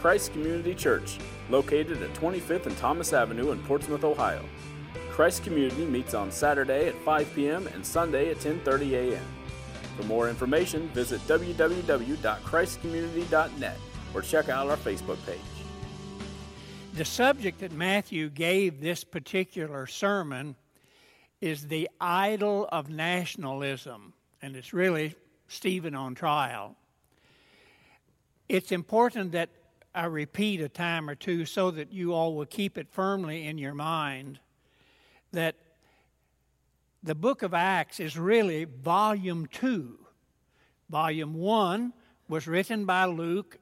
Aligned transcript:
Christ 0.00 0.32
Community 0.32 0.74
Church, 0.74 1.18
located 1.50 2.02
at 2.02 2.14
25th 2.14 2.64
and 2.64 2.74
Thomas 2.78 3.12
Avenue 3.12 3.50
in 3.50 3.62
Portsmouth, 3.64 4.02
Ohio. 4.02 4.42
Christ 5.10 5.44
Community 5.44 5.84
meets 5.84 6.14
on 6.14 6.32
Saturday 6.32 6.88
at 6.88 6.94
5 7.02 7.34
p.m. 7.34 7.66
and 7.66 7.84
Sunday 7.84 8.30
at 8.30 8.38
10:30 8.38 8.92
a.m. 8.92 9.26
For 9.98 10.04
more 10.04 10.30
information, 10.30 10.88
visit 10.88 11.20
www.christcommunity.net 11.28 13.76
or 14.14 14.22
check 14.22 14.48
out 14.48 14.70
our 14.70 14.78
Facebook 14.78 15.18
page. 15.26 15.38
The 16.94 17.04
subject 17.04 17.60
that 17.60 17.72
Matthew 17.72 18.30
gave 18.30 18.80
this 18.80 19.04
particular 19.04 19.86
sermon 19.86 20.56
is 21.42 21.68
the 21.68 21.90
idol 22.00 22.66
of 22.72 22.88
nationalism, 22.88 24.14
and 24.40 24.56
it's 24.56 24.72
really 24.72 25.14
Stephen 25.48 25.94
on 25.94 26.14
trial. 26.14 26.74
It's 28.48 28.72
important 28.72 29.32
that 29.32 29.50
I 29.94 30.04
repeat 30.04 30.60
a 30.60 30.68
time 30.68 31.10
or 31.10 31.14
two 31.14 31.44
so 31.44 31.70
that 31.72 31.92
you 31.92 32.12
all 32.12 32.34
will 32.34 32.46
keep 32.46 32.78
it 32.78 32.88
firmly 32.90 33.46
in 33.46 33.58
your 33.58 33.74
mind 33.74 34.38
that 35.32 35.56
the 37.02 37.14
book 37.14 37.42
of 37.42 37.54
Acts 37.54 37.98
is 37.98 38.16
really 38.16 38.64
volume 38.64 39.46
two. 39.46 39.98
Volume 40.88 41.34
one 41.34 41.92
was 42.28 42.46
written 42.46 42.84
by 42.84 43.06
Luke 43.06 43.58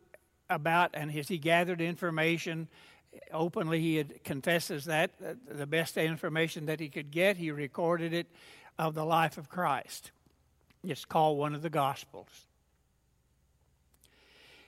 about, 0.50 0.90
and 0.94 1.14
as 1.16 1.28
he 1.28 1.38
gathered 1.38 1.80
information 1.80 2.68
openly, 3.32 3.80
he 3.80 4.04
confesses 4.24 4.84
that 4.86 5.12
uh, 5.24 5.34
the 5.50 5.66
best 5.66 5.96
information 5.96 6.66
that 6.66 6.80
he 6.80 6.88
could 6.88 7.10
get, 7.10 7.36
he 7.36 7.50
recorded 7.50 8.12
it 8.12 8.26
of 8.78 8.94
the 8.94 9.04
life 9.04 9.38
of 9.38 9.48
Christ. 9.48 10.10
It's 10.84 11.04
called 11.04 11.38
one 11.38 11.54
of 11.54 11.62
the 11.62 11.70
Gospels. 11.70 12.46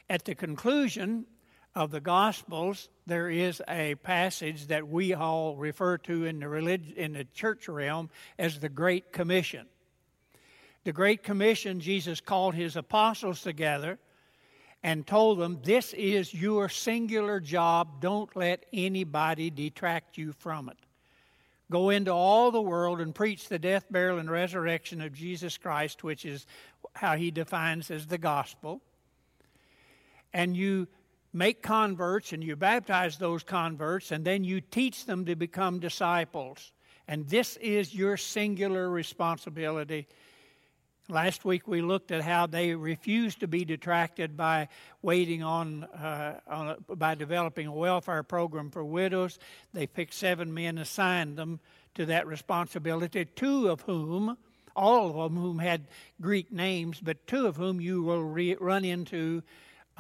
At 0.08 0.24
the 0.24 0.34
conclusion 0.34 1.26
of 1.74 1.90
the 1.90 2.00
Gospels, 2.00 2.88
there 3.06 3.30
is 3.30 3.62
a 3.68 3.94
passage 3.96 4.66
that 4.68 4.88
we 4.88 5.14
all 5.14 5.56
refer 5.56 5.98
to 5.98 6.24
in 6.24 6.40
the, 6.40 6.48
relig- 6.48 6.92
in 6.96 7.12
the 7.12 7.24
church 7.24 7.68
realm 7.68 8.10
as 8.38 8.58
the 8.58 8.68
Great 8.68 9.12
Commission. 9.12 9.66
The 10.84 10.92
Great 10.92 11.22
Commission, 11.22 11.80
Jesus 11.80 12.20
called 12.20 12.54
his 12.54 12.76
apostles 12.76 13.42
together 13.42 13.98
and 14.82 15.06
told 15.06 15.38
them, 15.38 15.60
This 15.62 15.92
is 15.92 16.32
your 16.34 16.68
singular 16.68 17.38
job. 17.38 18.00
Don't 18.00 18.34
let 18.34 18.64
anybody 18.72 19.50
detract 19.50 20.18
you 20.18 20.32
from 20.32 20.68
it. 20.68 20.78
Go 21.70 21.90
into 21.90 22.12
all 22.12 22.50
the 22.50 22.60
world 22.62 23.00
and 23.00 23.14
preach 23.14 23.48
the 23.48 23.58
death, 23.58 23.84
burial, 23.90 24.18
and 24.18 24.30
resurrection 24.30 25.00
of 25.00 25.12
Jesus 25.12 25.56
Christ, 25.56 26.02
which 26.02 26.24
is 26.24 26.46
how 26.94 27.14
he 27.14 27.30
defines 27.30 27.90
as 27.92 28.06
the 28.06 28.18
gospel 28.18 28.80
and 30.32 30.56
you 30.56 30.86
make 31.32 31.62
converts 31.62 32.32
and 32.32 32.42
you 32.42 32.56
baptize 32.56 33.16
those 33.16 33.42
converts 33.42 34.10
and 34.10 34.24
then 34.24 34.44
you 34.44 34.60
teach 34.60 35.06
them 35.06 35.24
to 35.26 35.36
become 35.36 35.78
disciples. 35.78 36.72
And 37.06 37.28
this 37.28 37.56
is 37.56 37.94
your 37.94 38.16
singular 38.16 38.88
responsibility. 38.88 40.06
Last 41.08 41.44
week 41.44 41.66
we 41.66 41.82
looked 41.82 42.12
at 42.12 42.22
how 42.22 42.46
they 42.46 42.74
refused 42.74 43.40
to 43.40 43.48
be 43.48 43.64
detracted 43.64 44.36
by 44.36 44.68
waiting 45.02 45.42
on, 45.42 45.84
uh, 45.84 46.38
on 46.46 46.68
a, 46.68 46.94
by 46.94 47.16
developing 47.16 47.66
a 47.66 47.72
welfare 47.72 48.22
program 48.22 48.70
for 48.70 48.84
widows. 48.84 49.38
They 49.72 49.88
picked 49.88 50.14
seven 50.14 50.54
men, 50.54 50.78
assigned 50.78 51.36
them 51.36 51.58
to 51.96 52.06
that 52.06 52.28
responsibility, 52.28 53.24
two 53.24 53.68
of 53.68 53.80
whom, 53.80 54.36
all 54.76 55.08
of 55.08 55.32
them 55.32 55.40
whom 55.40 55.58
had 55.58 55.88
Greek 56.20 56.52
names, 56.52 57.00
but 57.00 57.26
two 57.26 57.46
of 57.46 57.56
whom 57.56 57.80
you 57.80 58.02
will 58.02 58.22
re- 58.22 58.56
run 58.60 58.84
into 58.84 59.42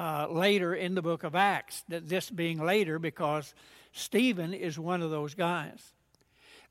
uh, 0.00 0.26
later 0.30 0.74
in 0.74 0.94
the 0.94 1.02
book 1.02 1.24
of 1.24 1.34
Acts. 1.34 1.84
that 1.88 2.08
This 2.08 2.30
being 2.30 2.58
later 2.58 2.98
because 2.98 3.54
Stephen 3.92 4.54
is 4.54 4.78
one 4.78 5.02
of 5.02 5.10
those 5.10 5.34
guys. 5.34 5.92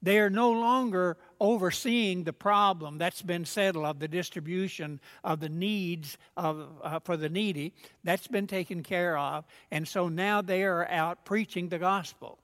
They 0.02 0.18
are 0.18 0.32
no 0.32 0.52
longer 0.52 1.16
overseeing 1.40 2.24
the 2.24 2.34
problem 2.34 2.98
that's 2.98 3.22
been 3.22 3.46
settled 3.46 3.86
of 3.86 4.00
the 4.00 4.08
distribution 4.08 5.00
of 5.24 5.42
the 5.42 5.50
needs 5.50 6.18
of, 6.38 6.70
uh, 6.82 7.00
for 7.02 7.18
the 7.18 7.30
needy. 7.30 7.74
That's 8.04 8.28
been 8.28 8.48
taken 8.48 8.82
care 8.82 9.16
of. 9.16 9.46
And 9.70 9.88
so 9.88 10.08
now 10.08 10.42
they 10.42 10.64
are 10.64 10.88
out 10.88 11.24
preaching 11.24 11.70
the 11.70 11.78
gospel. 11.78 12.40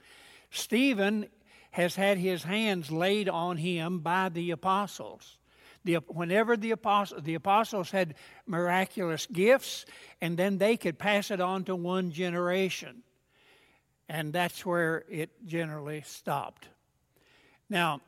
Stephen 0.52 1.28
has 1.72 1.96
had 1.96 2.20
his 2.20 2.44
hands 2.44 2.92
laid 2.92 3.28
on 3.28 3.58
him 3.58 4.00
by 4.00 4.30
the 4.30 4.52
apostles. 4.52 5.40
The, 5.86 5.96
whenever 6.08 6.58
the, 6.58 6.72
apostle, 6.72 7.22
the 7.22 7.36
apostles 7.36 7.92
had 7.92 8.16
miraculous 8.46 9.28
gifts, 9.28 9.86
and 10.20 10.36
then 10.36 10.58
they 10.58 10.76
could 10.76 11.00
pass 11.00 11.32
it 11.32 11.40
on 11.40 11.64
to 11.66 11.76
one 11.76 12.12
generation. 12.12 13.04
And 14.10 14.34
that's 14.34 14.66
where 14.66 15.06
it 15.10 15.30
generally 15.46 16.02
stopped. 16.06 16.68
Now, 17.70 18.02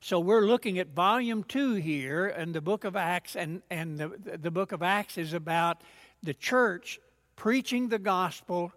so 0.00 0.18
we're 0.18 0.44
looking 0.44 0.80
at 0.80 0.88
volume 0.88 1.44
two 1.44 1.74
here 1.74 2.26
in 2.26 2.50
the 2.50 2.60
book 2.60 2.82
of 2.82 2.96
Acts, 2.96 3.36
and, 3.36 3.62
and 3.70 3.98
the, 3.98 4.10
the 4.36 4.50
book 4.50 4.72
of 4.72 4.82
Acts 4.82 5.16
is 5.16 5.32
about 5.32 5.82
the 6.24 6.34
church 6.34 6.98
preaching 7.36 7.88
the 7.88 8.00
gospel 8.00 8.72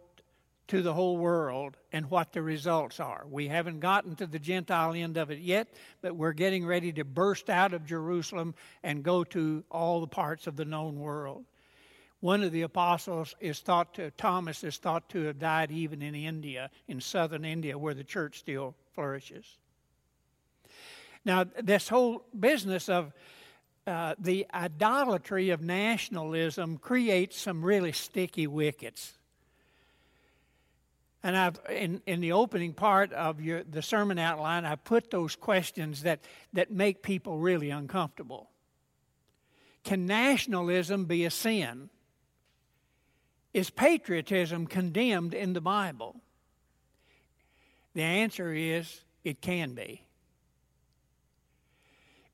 to 0.68 0.82
the 0.82 0.94
whole 0.94 1.18
world 1.18 1.78
and 1.92 2.10
what 2.10 2.34
the 2.34 2.42
results 2.42 3.00
are. 3.00 3.26
We 3.30 3.48
haven't 3.48 3.80
gotten 3.80 4.16
to 4.16 4.26
the 4.26 4.40
Gentile 4.40 4.94
end 4.94 5.18
of 5.18 5.30
it 5.30 5.40
yet, 5.40 5.68
but 6.02 6.16
we're 6.16 6.34
getting 6.34 6.66
ready 6.66 6.92
to 6.94 7.04
burst 7.04 7.50
out 7.50 7.74
of 7.74 7.86
Jerusalem 7.86 8.56
and 8.84 9.04
go 9.04 9.24
to 9.26 9.64
all 9.70 10.02
the 10.02 10.08
parts 10.08 10.48
of 10.48 10.56
the 10.56 10.66
known 10.66 11.00
world. 11.00 11.46
One 12.20 12.44
of 12.44 12.52
the 12.52 12.64
apostles 12.64 13.36
is 13.40 13.60
thought 13.60 13.94
to, 13.96 14.10
Thomas 14.12 14.64
is 14.64 14.78
thought 14.78 15.10
to 15.10 15.24
have 15.26 15.38
died 15.38 15.72
even 15.72 16.02
in 16.02 16.16
India, 16.16 16.72
in 16.88 17.00
southern 17.00 17.46
India, 17.46 17.78
where 17.78 17.94
the 17.94 18.04
church 18.04 18.40
still 18.40 18.74
flourishes. 18.94 19.46
Now, 21.24 21.46
this 21.62 21.88
whole 21.88 22.24
business 22.38 22.90
of 22.90 23.14
uh, 23.86 24.16
the 24.18 24.48
idolatry 24.54 25.52
of 25.52 25.62
nationalism 25.62 26.78
creates 26.78 27.40
some 27.40 27.64
really 27.64 27.92
sticky 27.92 28.48
wickets. 28.48 29.14
And 31.26 31.36
I've 31.36 31.60
in, 31.72 32.04
in 32.06 32.22
the 32.22 32.34
opening 32.34 32.74
part 32.74 33.12
of 33.12 33.42
your 33.42 33.64
the 33.64 33.82
sermon 33.82 34.20
outline, 34.20 34.64
I 34.64 34.76
put 34.76 35.10
those 35.10 35.36
questions 35.36 36.04
that, 36.04 36.20
that 36.54 36.70
make 36.70 37.02
people 37.02 37.40
really 37.40 37.72
uncomfortable. 37.72 38.52
Can 39.84 40.06
nationalism 40.06 41.06
be 41.06 41.26
a 41.26 41.32
sin? 41.32 41.90
Is 43.56 43.72
patriotism 43.72 44.68
condemned 44.68 45.34
in 45.34 45.54
the 45.54 45.62
Bible? 45.62 46.22
The 47.96 48.04
answer 48.04 48.54
is 48.54 49.02
it 49.24 49.42
can 49.42 49.74
be. 49.74 50.04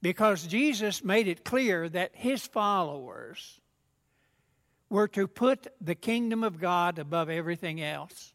Because 0.01 0.45
Jesus 0.45 1.01
made 1.01 1.29
it 1.29 1.45
clear 1.45 1.87
that 1.87 2.11
his 2.13 2.45
followers 2.45 3.61
were 4.89 5.07
to 5.07 5.29
put 5.29 5.67
the 5.79 5.95
kingdom 5.95 6.43
of 6.43 6.59
God 6.59 6.99
above 6.99 7.29
everything 7.29 7.81
else. 7.81 8.33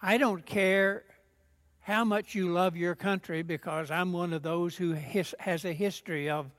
I 0.00 0.16
don't 0.16 0.46
care 0.46 1.04
how 1.80 2.04
much 2.04 2.34
you 2.34 2.52
love 2.52 2.76
your 2.76 2.94
country 2.94 3.42
because 3.42 3.90
I'm 3.90 4.12
one 4.12 4.32
of 4.32 4.42
those 4.42 4.76
who 4.76 4.92
his, 4.92 5.34
has 5.40 5.64
a 5.64 5.72
history 5.72 6.30
of, 6.30 6.50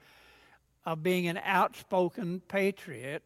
of 0.85 1.03
being 1.03 1.27
an 1.27 1.39
outspoken 1.43 2.41
patriot. 2.47 3.23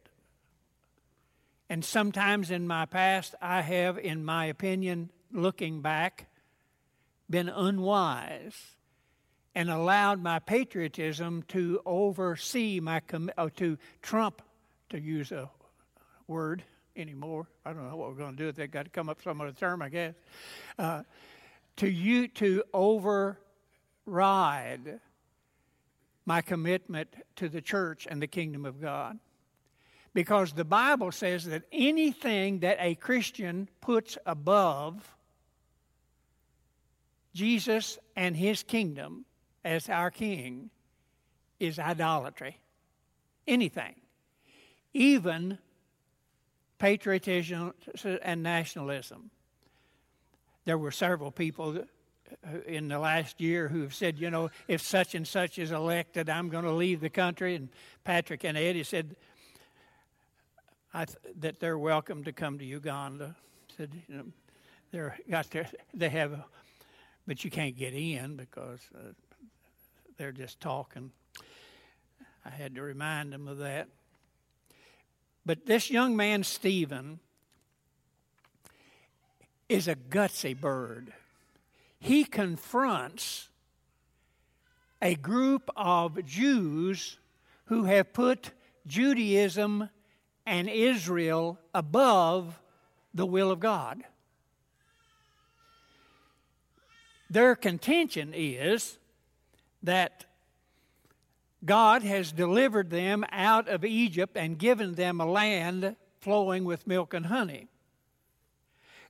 And 1.68 1.84
sometimes 1.84 2.50
in 2.50 2.66
my 2.68 2.86
past, 2.86 3.34
I 3.40 3.62
have, 3.62 3.98
in 3.98 4.24
my 4.24 4.46
opinion, 4.46 5.10
looking 5.32 5.80
back, 5.80 6.26
been 7.28 7.48
unwise 7.48 8.54
and 9.54 9.70
allowed 9.70 10.22
my 10.22 10.38
patriotism 10.38 11.42
to 11.48 11.80
oversee 11.86 12.80
my, 12.80 13.00
com- 13.00 13.30
uh, 13.36 13.48
to 13.56 13.78
trump, 14.02 14.42
to 14.90 15.00
use 15.00 15.32
a 15.32 15.50
word, 16.28 16.62
anymore. 16.96 17.46
I 17.64 17.72
don't 17.72 17.88
know 17.88 17.96
what 17.96 18.10
we're 18.10 18.16
going 18.16 18.36
to 18.36 18.42
do 18.42 18.48
if 18.48 18.56
they 18.56 18.66
got 18.66 18.84
to 18.84 18.90
come 18.90 19.08
up 19.08 19.22
some 19.22 19.40
other 19.40 19.52
term, 19.52 19.82
I 19.82 19.88
guess. 19.88 20.14
Uh, 20.78 21.02
to 21.76 21.88
you 21.88 22.28
to 22.28 22.62
override 22.72 23.38
my 26.26 26.40
commitment 26.40 27.08
to 27.36 27.48
the 27.48 27.60
church 27.60 28.06
and 28.08 28.22
the 28.22 28.26
kingdom 28.26 28.64
of 28.64 28.80
God. 28.80 29.18
Because 30.14 30.52
the 30.52 30.64
Bible 30.64 31.10
says 31.10 31.44
that 31.46 31.64
anything 31.72 32.60
that 32.60 32.78
a 32.80 32.94
Christian 32.94 33.68
puts 33.80 34.16
above 34.24 35.16
Jesus 37.34 37.98
and 38.14 38.36
his 38.36 38.62
kingdom 38.62 39.24
as 39.64 39.88
our 39.88 40.10
king 40.10 40.70
is 41.58 41.78
idolatry. 41.78 42.58
Anything. 43.46 43.96
Even 44.92 45.58
patriotism 46.78 47.74
and 48.22 48.42
nationalism. 48.42 49.30
There 50.64 50.78
were 50.78 50.90
several 50.90 51.30
people 51.30 51.84
in 52.66 52.88
the 52.88 52.98
last 52.98 53.40
year 53.40 53.68
who 53.68 53.82
have 53.82 53.94
said, 53.94 54.18
you 54.18 54.30
know, 54.30 54.50
if 54.66 54.80
such 54.80 55.14
and 55.14 55.26
such 55.26 55.58
is 55.58 55.70
elected, 55.70 56.28
I'm 56.28 56.48
going 56.48 56.64
to 56.64 56.72
leave 56.72 57.00
the 57.00 57.10
country. 57.10 57.54
And 57.54 57.68
Patrick 58.02 58.44
and 58.44 58.56
Eddie 58.56 58.82
said, 58.82 59.16
th- 60.92 61.08
that 61.40 61.60
they're 61.60 61.78
welcome 61.78 62.24
to 62.24 62.32
come 62.32 62.58
to 62.58 62.64
Uganda. 62.64 63.36
Said, 63.76 63.90
you 64.08 64.16
know, 64.16 64.24
they're 64.90 65.18
got 65.28 65.50
their, 65.50 65.68
they 65.92 66.08
have, 66.08 66.40
but 67.26 67.44
you 67.44 67.50
can't 67.50 67.76
get 67.76 67.94
in 67.94 68.36
because 68.36 68.80
uh, 68.94 69.12
they're 70.16 70.32
just 70.32 70.60
talking. 70.60 71.10
I 72.44 72.50
had 72.50 72.74
to 72.76 72.82
remind 72.82 73.32
them 73.32 73.48
of 73.48 73.58
that. 73.58 73.88
But 75.46 75.66
this 75.66 75.90
young 75.90 76.16
man, 76.16 76.42
Stephen, 76.42 77.20
is 79.68 79.88
a 79.88 79.94
gutsy 79.94 80.58
bird. 80.58 81.12
He 81.98 82.24
confronts 82.24 83.48
a 85.00 85.14
group 85.14 85.70
of 85.76 86.24
Jews 86.24 87.18
who 87.66 87.84
have 87.84 88.12
put 88.12 88.52
Judaism 88.86 89.90
and 90.46 90.68
Israel 90.68 91.58
above 91.74 92.58
the 93.12 93.26
will 93.26 93.50
of 93.50 93.60
God. 93.60 94.04
Their 97.30 97.56
contention 97.56 98.32
is 98.34 98.98
that 99.82 100.24
God 101.64 102.02
has 102.02 102.32
delivered 102.32 102.90
them 102.90 103.24
out 103.30 103.68
of 103.68 103.84
Egypt 103.84 104.36
and 104.36 104.58
given 104.58 104.94
them 104.94 105.20
a 105.20 105.26
land 105.26 105.96
flowing 106.20 106.64
with 106.64 106.86
milk 106.86 107.14
and 107.14 107.26
honey. 107.26 107.68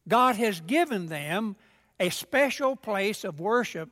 God 0.07 0.37
has 0.37 0.61
given 0.61 1.07
them 1.07 1.57
a 1.99 2.11
special 2.11 2.77
place 2.77 3.25
of 3.25 3.41
worship, 3.41 3.91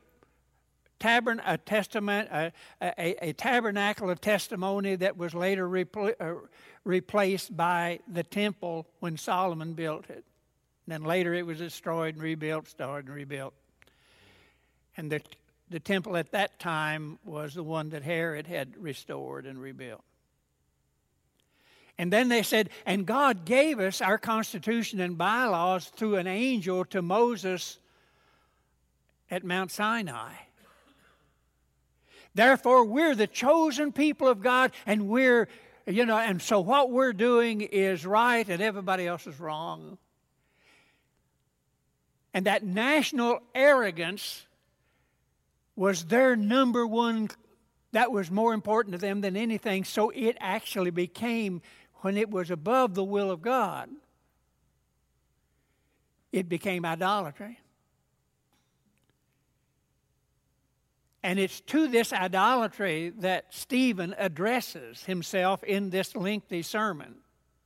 tabern- 0.99 1.41
a, 1.45 1.57
testament, 1.57 2.29
a, 2.31 2.51
a, 2.81 3.29
a, 3.29 3.33
tabernacle 3.33 4.09
of 4.09 4.21
testimony 4.21 4.95
that 4.95 5.17
was 5.17 5.33
later 5.33 5.67
repl- 5.67 6.15
uh, 6.19 6.45
replaced 6.83 7.55
by 7.55 7.99
the 8.07 8.23
temple 8.23 8.87
when 8.99 9.17
Solomon 9.17 9.73
built 9.73 10.09
it. 10.09 10.23
And 10.85 10.93
then 10.93 11.03
later 11.03 11.33
it 11.33 11.45
was 11.45 11.57
destroyed 11.57 12.15
and 12.15 12.23
rebuilt, 12.23 12.65
destroyed 12.65 13.05
and 13.05 13.15
rebuilt. 13.15 13.53
And 14.95 15.11
the, 15.11 15.21
the 15.73 15.79
temple 15.79 16.15
at 16.15 16.31
that 16.33 16.59
time 16.59 17.17
was 17.25 17.55
the 17.55 17.63
one 17.63 17.89
that 17.89 18.03
Herod 18.03 18.45
had 18.45 18.77
restored 18.77 19.47
and 19.47 19.59
rebuilt. 19.59 20.03
And 21.97 22.13
then 22.13 22.29
they 22.29 22.43
said, 22.43 22.69
and 22.85 23.07
God 23.07 23.43
gave 23.43 23.79
us 23.79 23.99
our 23.99 24.19
constitution 24.19 24.99
and 24.99 25.17
bylaws 25.17 25.87
through 25.87 26.17
an 26.17 26.27
angel 26.27 26.85
to 26.85 27.01
Moses 27.01 27.79
at 29.31 29.43
Mount 29.43 29.71
Sinai. 29.71 30.33
Therefore, 32.35 32.85
we're 32.85 33.15
the 33.15 33.25
chosen 33.25 33.91
people 33.91 34.27
of 34.27 34.43
God, 34.43 34.73
and 34.85 35.07
we're, 35.07 35.47
you 35.87 36.05
know, 36.05 36.19
and 36.19 36.39
so 36.39 36.59
what 36.59 36.91
we're 36.91 37.13
doing 37.13 37.61
is 37.61 38.05
right 38.05 38.47
and 38.47 38.61
everybody 38.61 39.07
else 39.07 39.25
is 39.25 39.39
wrong. 39.39 39.97
And 42.31 42.45
that 42.45 42.63
national 42.63 43.39
arrogance 43.55 44.45
was 45.75 46.05
their 46.05 46.35
number 46.35 46.85
one, 46.85 47.29
that 47.91 48.11
was 48.11 48.29
more 48.29 48.53
important 48.53 48.93
to 48.93 48.99
them 48.99 49.21
than 49.21 49.35
anything. 49.35 49.83
So 49.83 50.09
it 50.11 50.37
actually 50.39 50.91
became, 50.91 51.61
when 51.97 52.17
it 52.17 52.29
was 52.29 52.51
above 52.51 52.93
the 52.93 53.03
will 53.03 53.31
of 53.31 53.41
God, 53.41 53.89
it 56.31 56.49
became 56.49 56.85
idolatry. 56.85 57.59
And 61.23 61.39
it's 61.39 61.61
to 61.61 61.87
this 61.87 62.11
idolatry 62.11 63.13
that 63.19 63.45
Stephen 63.49 64.13
addresses 64.17 65.05
himself 65.05 65.63
in 65.63 65.89
this 65.89 66.15
lengthy 66.15 66.61
sermon 66.61 67.15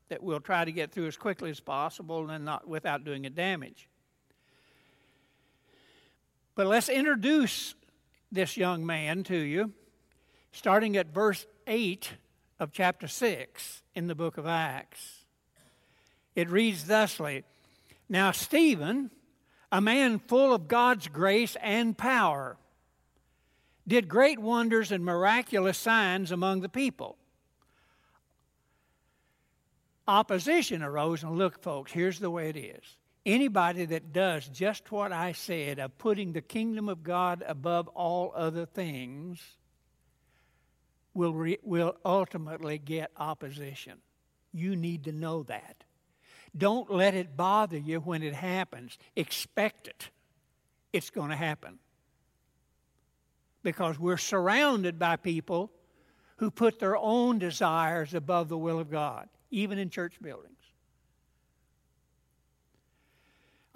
that 0.10 0.22
we'll 0.22 0.40
try 0.40 0.64
to 0.64 0.72
get 0.72 0.92
through 0.92 1.08
as 1.08 1.18
quickly 1.18 1.50
as 1.50 1.60
possible 1.60 2.30
and 2.30 2.46
not 2.46 2.68
without 2.68 3.04
doing 3.04 3.26
it 3.26 3.36
damage. 3.36 3.90
But 6.56 6.68
let's 6.68 6.88
introduce 6.88 7.74
this 8.32 8.58
young 8.58 8.86
man 8.86 9.24
to 9.24 9.38
you, 9.38 9.72
starting 10.52 10.98
at 10.98 11.14
verse 11.14 11.46
8 11.66 12.12
of 12.60 12.72
chapter 12.72 13.08
6 13.08 13.84
in 13.96 14.08
the 14.08 14.16
book 14.16 14.38
of 14.38 14.46
Acts. 14.46 15.26
It 16.36 16.50
reads 16.50 16.86
thusly 16.86 17.44
Now, 18.10 18.32
Stephen, 18.32 19.12
a 19.72 19.82
man 19.82 20.20
full 20.20 20.54
of 20.54 20.68
God's 20.68 21.08
grace 21.08 21.56
and 21.62 21.98
power, 21.98 22.58
did 23.88 24.10
great 24.10 24.40
wonders 24.40 24.92
and 24.92 25.04
miraculous 25.04 25.78
signs 25.78 26.32
among 26.32 26.62
the 26.62 26.70
people. 26.70 27.18
Opposition 30.08 30.84
arose, 30.84 31.24
and 31.24 31.38
look, 31.38 31.62
folks, 31.62 31.92
here's 31.92 32.20
the 32.20 32.30
way 32.30 32.50
it 32.50 32.58
is 32.58 32.97
Anybody 33.28 33.84
that 33.84 34.14
does 34.14 34.48
just 34.48 34.90
what 34.90 35.12
I 35.12 35.34
said 35.34 35.80
of 35.80 35.98
putting 35.98 36.32
the 36.32 36.42
kingdom 36.42 36.88
of 36.88 37.04
God 37.04 37.44
above 37.46 37.90
all 37.90 38.32
other 38.34 38.66
things 38.66 39.42
will, 41.14 41.34
re, 41.34 41.58
will 41.62 41.98
ultimately 42.06 42.78
get 42.78 43.12
opposition. 43.18 43.98
You 44.54 44.78
need 44.78 45.04
to 45.04 45.12
know 45.12 45.44
that. 45.44 45.84
Don't 46.58 46.90
let 46.90 47.16
it 47.16 47.36
bother 47.36 47.78
you 47.78 48.00
when 48.00 48.24
it 48.24 48.34
happens. 48.34 48.98
Expect 49.18 49.90
it. 49.90 50.10
It's 50.94 51.10
going 51.10 51.30
to 51.30 51.36
happen. 51.36 51.80
Because 53.62 54.00
we're 54.00 54.16
surrounded 54.16 54.98
by 54.98 55.18
people 55.18 55.70
who 56.38 56.50
put 56.50 56.80
their 56.80 56.96
own 56.96 57.40
desires 57.40 58.14
above 58.14 58.48
the 58.48 58.58
will 58.58 58.80
of 58.80 58.90
God, 58.90 59.28
even 59.52 59.78
in 59.78 59.90
church 59.90 60.14
buildings. 60.22 60.57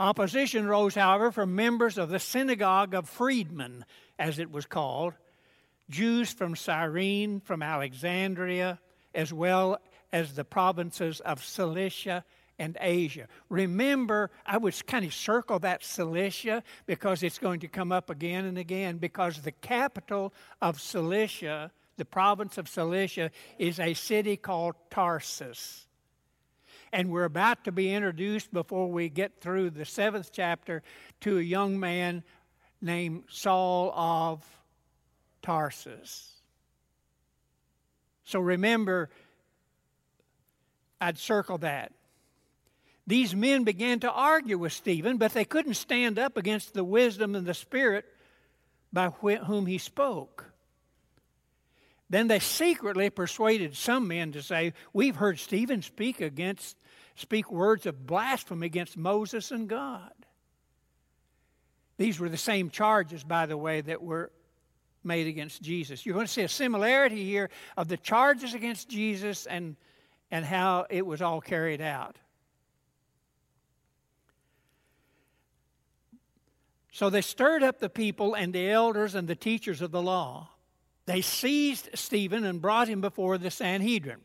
Opposition 0.02 0.66
rose, 0.66 0.96
however, 0.96 1.32
from 1.32 1.56
members 1.56 2.00
of 2.00 2.10
the 2.10 2.18
synagogue 2.18 2.96
of 2.96 3.08
freedmen, 3.08 3.86
as 4.18 4.40
it 4.40 4.52
was 4.52 4.66
called, 4.66 5.14
Jews 5.92 6.34
from 6.34 6.56
Cyrene, 6.56 7.40
from 7.40 7.62
Alexandria, 7.62 8.80
as 9.14 9.32
well 9.32 9.80
as 10.12 10.34
the 10.34 10.44
provinces 10.44 11.20
of 11.20 11.44
Cilicia 11.44 12.26
and 12.58 12.80
Asia. 12.82 13.28
Remember, 13.48 14.32
I 14.44 14.58
would 14.58 14.88
kind 14.88 15.06
of 15.06 15.14
circle 15.14 15.60
that 15.60 15.84
Cilicia 15.84 16.64
because 16.88 17.22
it's 17.22 17.38
going 17.38 17.60
to 17.60 17.68
come 17.68 17.92
up 17.92 18.10
again 18.10 18.46
and 18.46 18.58
again 18.58 18.98
because 18.98 19.44
the 19.44 19.52
capital 19.52 20.34
of 20.64 20.82
Cilicia, 20.82 21.70
the 21.98 22.06
province 22.06 22.58
of 22.58 22.68
Cilicia, 22.68 23.30
is 23.60 23.80
a 23.80 23.94
city 23.94 24.36
called 24.36 24.74
Tarsus. 24.90 25.86
And 26.94 27.10
we're 27.10 27.26
about 27.26 27.66
to 27.66 27.72
be 27.72 27.94
introduced 27.94 28.52
before 28.54 28.92
we 28.92 29.10
get 29.10 29.40
through 29.40 29.70
the 29.70 29.86
seventh 29.86 30.32
chapter 30.34 30.84
to 31.22 31.38
a 31.38 31.42
young 31.42 31.80
man 31.80 32.24
named 32.82 33.24
Saul 33.30 33.92
of 33.96 34.46
Tarsus. 35.42 36.32
So 38.24 38.40
remember, 38.40 39.10
I'd 41.00 41.18
circle 41.18 41.58
that. 41.60 41.94
These 43.08 43.36
men 43.36 43.64
began 43.64 44.00
to 44.02 44.12
argue 44.12 44.58
with 44.58 44.74
Stephen, 44.74 45.18
but 45.18 45.34
they 45.34 45.46
couldn't 45.46 45.74
stand 45.74 46.20
up 46.20 46.38
against 46.38 46.74
the 46.74 46.84
wisdom 46.84 47.36
and 47.36 47.46
the 47.46 47.54
spirit 47.54 48.06
by 48.94 49.08
wh- 49.08 49.44
whom 49.46 49.66
he 49.66 49.78
spoke. 49.78 50.46
Then 52.10 52.28
they 52.28 52.40
secretly 52.40 53.10
persuaded 53.10 53.76
some 53.76 54.08
men 54.08 54.34
to 54.34 54.44
say, 54.44 54.74
We've 54.94 55.16
heard 55.16 55.40
Stephen 55.40 55.82
speak 55.82 56.22
against 56.22 56.78
speak 57.22 57.52
words 57.52 57.86
of 57.86 58.06
blasphemy 58.06 58.66
against 58.66 58.98
Moses 58.98 59.52
and 59.52 59.68
God. 59.68 60.12
These 61.98 62.20
were 62.20 62.30
the 62.30 62.38
same 62.38 62.70
charges, 62.70 63.24
by 63.24 63.46
the 63.46 63.58
way, 63.58 63.82
that 63.82 64.02
were 64.02 64.32
made 65.04 65.28
against 65.28 65.62
Jesus. 65.62 66.06
You're 66.06 66.16
going 66.16 66.26
to 66.26 66.32
see 66.32 66.42
a 66.42 66.50
similarity 66.50 67.24
here 67.24 67.50
of 67.78 67.88
the 67.88 67.98
charges 67.98 68.54
against 68.54 68.90
Jesus 68.90 69.46
and, 69.46 69.76
and 70.32 70.44
how 70.44 70.88
it 70.90 71.06
was 71.06 71.22
all 71.22 71.42
carried 71.42 71.82
out. 71.82 72.18
So 76.92 77.10
they 77.10 77.22
stirred 77.22 77.64
up 77.64 77.80
the 77.80 77.90
people 77.90 78.34
and 78.34 78.54
the 78.54 78.70
elders 78.70 79.16
and 79.16 79.28
the 79.28 79.36
teachers 79.36 79.82
of 79.82 79.92
the 79.92 80.02
law. 80.02 80.50
They 81.06 81.22
seized 81.22 81.90
Stephen 81.94 82.46
and 82.46 82.62
brought 82.62 82.88
him 82.88 83.02
before 83.02 83.38
the 83.38 83.52
Sanhedrin. 83.52 84.22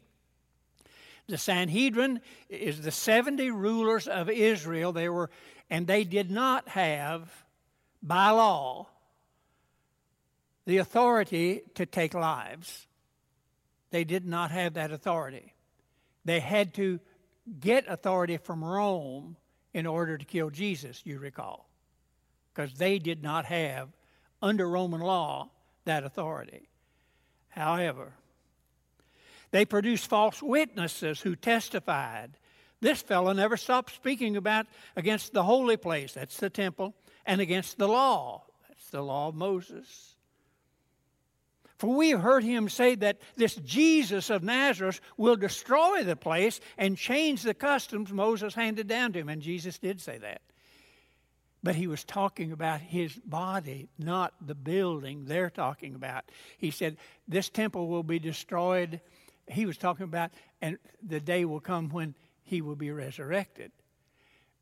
The 1.29 1.39
Sanhedrin 1.39 2.21
is 2.49 2.81
the 2.81 2.91
70 2.91 3.51
rulers 3.51 4.07
of 4.07 4.31
Israel. 4.31 4.93
They 4.93 5.09
were, 5.09 5.31
and 5.69 5.87
they 5.87 6.05
did 6.05 6.31
not 6.31 6.69
have, 6.69 7.45
by 8.03 8.31
law, 8.31 8.89
the 10.67 10.79
authority 10.79 11.63
to 11.75 11.87
take 11.87 12.15
lives. 12.15 12.87
They 13.91 14.05
did 14.05 14.27
not 14.27 14.51
have 14.51 14.75
that 14.75 14.93
authority. 14.93 15.53
They 16.25 16.41
had 16.41 16.75
to 16.75 17.01
get 17.61 17.85
authority 17.89 18.37
from 18.37 18.65
Rome 18.65 19.37
in 19.73 19.87
order 19.87 20.19
to 20.19 20.25
kill 20.25 20.51
Jesus, 20.51 21.03
you 21.05 21.19
recall, 21.19 21.69
because 22.53 22.73
they 22.75 22.99
did 22.99 23.23
not 23.23 23.45
have, 23.47 23.89
under 24.43 24.69
Roman 24.69 25.01
law, 25.01 25.51
that 25.85 26.05
authority. 26.05 26.69
However, 27.49 28.13
They 29.51 29.65
produced 29.65 30.09
false 30.09 30.43
witnesses 30.43 31.21
who 31.21 31.37
testified. 31.37 32.37
This 32.81 33.01
fellow 33.03 33.33
never 33.33 33.57
stopped 33.57 33.95
speaking 33.95 34.37
about 34.37 34.67
against 34.97 35.33
the 35.33 35.43
holy 35.43 35.77
place, 35.77 36.13
that's 36.13 36.37
the 36.37 36.51
temple, 36.51 36.95
and 37.25 37.41
against 37.41 37.79
the 37.79 37.89
law, 37.89 38.45
that's 38.69 38.91
the 38.91 39.03
law 39.03 39.29
of 39.29 39.35
Moses. 39.35 40.17
For 41.79 41.95
we 41.95 42.11
have 42.11 42.21
heard 42.21 42.43
him 42.43 42.69
say 42.69 42.95
that 42.97 43.21
this 43.37 43.55
Jesus 43.57 44.31
of 44.31 44.43
Nazareth 44.43 45.01
will 45.17 45.37
destroy 45.37 46.03
the 46.05 46.17
place 46.17 46.61
and 46.79 46.97
change 46.97 47.43
the 47.43 47.55
customs 47.55 48.11
Moses 48.11 48.55
handed 48.55 48.87
down 48.87 49.13
to 49.13 49.19
him. 49.19 49.29
And 49.29 49.43
Jesus 49.43 49.79
did 49.79 50.01
say 50.01 50.17
that. 50.19 50.41
But 51.63 51.75
he 51.75 51.87
was 51.87 52.05
talking 52.05 52.53
about 52.53 52.81
his 52.81 53.13
body, 53.15 53.89
not 53.99 54.33
the 54.41 54.55
building 54.55 55.25
they're 55.25 55.51
talking 55.51 55.95
about. 55.95 56.25
He 56.57 56.71
said, 56.71 56.97
This 57.29 57.51
temple 57.51 57.89
will 57.89 58.05
be 58.05 58.19
destroyed. 58.19 59.01
He 59.49 59.67
was 59.67 59.77
talking 59.77 60.05
about, 60.05 60.31
and 60.61 60.79
the 61.07 61.21
day 61.21 61.45
will 61.45 61.61
come 61.61 61.89
when 61.89 62.15
he 62.43 62.61
will 62.61 62.77
be 62.77 62.91
resurrected. 62.91 63.73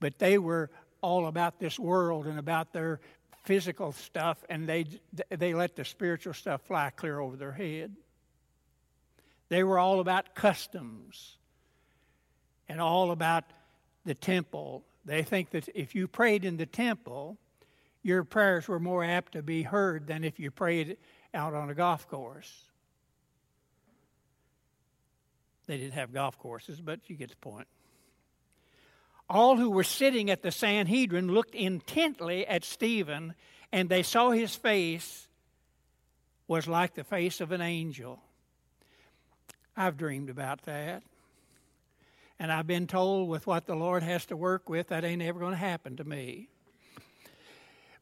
But 0.01 0.19
they 0.19 0.39
were 0.39 0.71
all 1.01 1.27
about 1.27 1.59
this 1.59 1.79
world 1.79 2.27
and 2.27 2.39
about 2.39 2.73
their 2.73 3.01
physical 3.45 3.93
stuff, 3.93 4.43
and 4.49 4.69
they, 4.69 4.87
they 5.31 5.55
let 5.55 5.77
the 5.77 5.85
spiritual 5.85 6.33
stuff 6.33 6.63
fly 6.63 6.91
clear 6.91 7.21
over 7.21 7.37
their 7.37 7.53
head. 7.53 7.95
They 9.49 9.63
were 9.63 9.79
all 9.79 10.01
about 10.01 10.35
customs 10.35 11.37
and 12.69 12.81
all 12.81 13.11
about 13.11 13.45
the 14.05 14.15
temple. 14.15 14.83
They 15.05 15.23
think 15.23 15.51
that 15.51 15.69
if 15.75 15.95
you 15.95 16.09
prayed 16.09 16.45
in 16.45 16.57
the 16.57 16.67
temple, 16.67 17.37
your 18.03 18.25
prayers 18.25 18.69
were 18.69 18.81
more 18.81 19.05
apt 19.05 19.33
to 19.33 19.43
be 19.43 19.63
heard 19.63 20.07
than 20.07 20.25
if 20.25 20.39
you 20.39 20.51
prayed 20.51 20.97
out 21.33 21.55
on 21.55 21.71
a 21.71 21.75
golf 21.75 22.09
course. 22.09 22.65
They 25.67 25.79
didn't 25.79 25.95
have 25.95 26.13
golf 26.13 26.39
courses, 26.39 26.81
but 26.81 27.01
you 27.09 27.17
get 27.17 27.31
the 27.31 27.37
point. 27.37 27.67
All 29.29 29.57
who 29.57 29.71
were 29.71 29.85
sitting 29.85 30.31
at 30.31 30.43
the 30.43 30.51
Sanhedrin 30.51 31.29
looked 31.29 31.55
intently 31.55 32.47
at 32.47 32.65
Stephen, 32.65 33.35
and 33.73 33.89
they 33.89 34.03
saw 34.03 34.31
his 34.31 34.55
face 34.55 35.27
was 36.47 36.69
like 36.69 36.95
the 36.95 37.05
face 37.05 37.41
of 37.41 37.53
an 37.53 37.63
angel. 37.63 38.21
I've 39.77 39.97
dreamed 39.97 40.29
about 40.29 40.63
that. 40.65 41.03
And 42.39 42.53
I've 42.53 42.67
been 42.67 42.87
told 42.87 43.29
with 43.29 43.47
what 43.47 43.67
the 43.67 43.75
Lord 43.75 44.03
has 44.03 44.27
to 44.27 44.37
work 44.37 44.69
with, 44.69 44.89
that 44.89 45.05
ain't 45.05 45.23
ever 45.23 45.39
going 45.39 45.53
to 45.53 45.57
happen 45.57 45.97
to 45.97 46.05
me. 46.05 46.49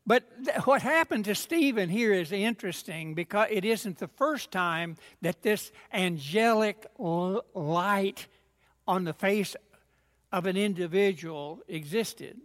But 0.06 0.44
th- 0.44 0.66
what 0.66 0.82
happened 0.82 1.26
to 1.26 1.34
Stephen 1.34 1.88
here 1.88 2.12
is 2.12 2.32
interesting 2.32 3.14
because 3.14 3.48
it 3.50 3.64
isn't 3.64 3.98
the 3.98 4.08
first 4.08 4.50
time 4.50 4.96
that 5.20 5.42
this 5.42 5.70
angelic 5.92 6.86
l- 6.98 7.44
light 7.54 8.26
on 8.86 9.04
the 9.04 9.12
face 9.12 9.54
of 10.32 10.46
an 10.46 10.56
individual 10.56 11.60
existed. 11.68 12.40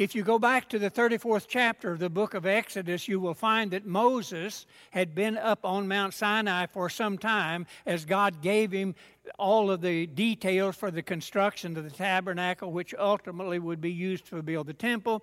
If 0.00 0.14
you 0.14 0.22
go 0.22 0.38
back 0.38 0.70
to 0.70 0.78
the 0.78 0.90
34th 0.90 1.44
chapter 1.46 1.92
of 1.92 1.98
the 1.98 2.08
book 2.08 2.32
of 2.32 2.46
Exodus, 2.46 3.06
you 3.06 3.20
will 3.20 3.34
find 3.34 3.72
that 3.72 3.84
Moses 3.84 4.64
had 4.92 5.14
been 5.14 5.36
up 5.36 5.62
on 5.62 5.88
Mount 5.88 6.14
Sinai 6.14 6.64
for 6.64 6.88
some 6.88 7.18
time 7.18 7.66
as 7.84 8.06
God 8.06 8.40
gave 8.40 8.72
him 8.72 8.94
all 9.38 9.70
of 9.70 9.82
the 9.82 10.06
details 10.06 10.74
for 10.74 10.90
the 10.90 11.02
construction 11.02 11.76
of 11.76 11.84
the 11.84 11.90
tabernacle, 11.90 12.72
which 12.72 12.94
ultimately 12.98 13.58
would 13.58 13.82
be 13.82 13.92
used 13.92 14.24
to 14.28 14.42
build 14.42 14.68
the 14.68 14.72
temple. 14.72 15.22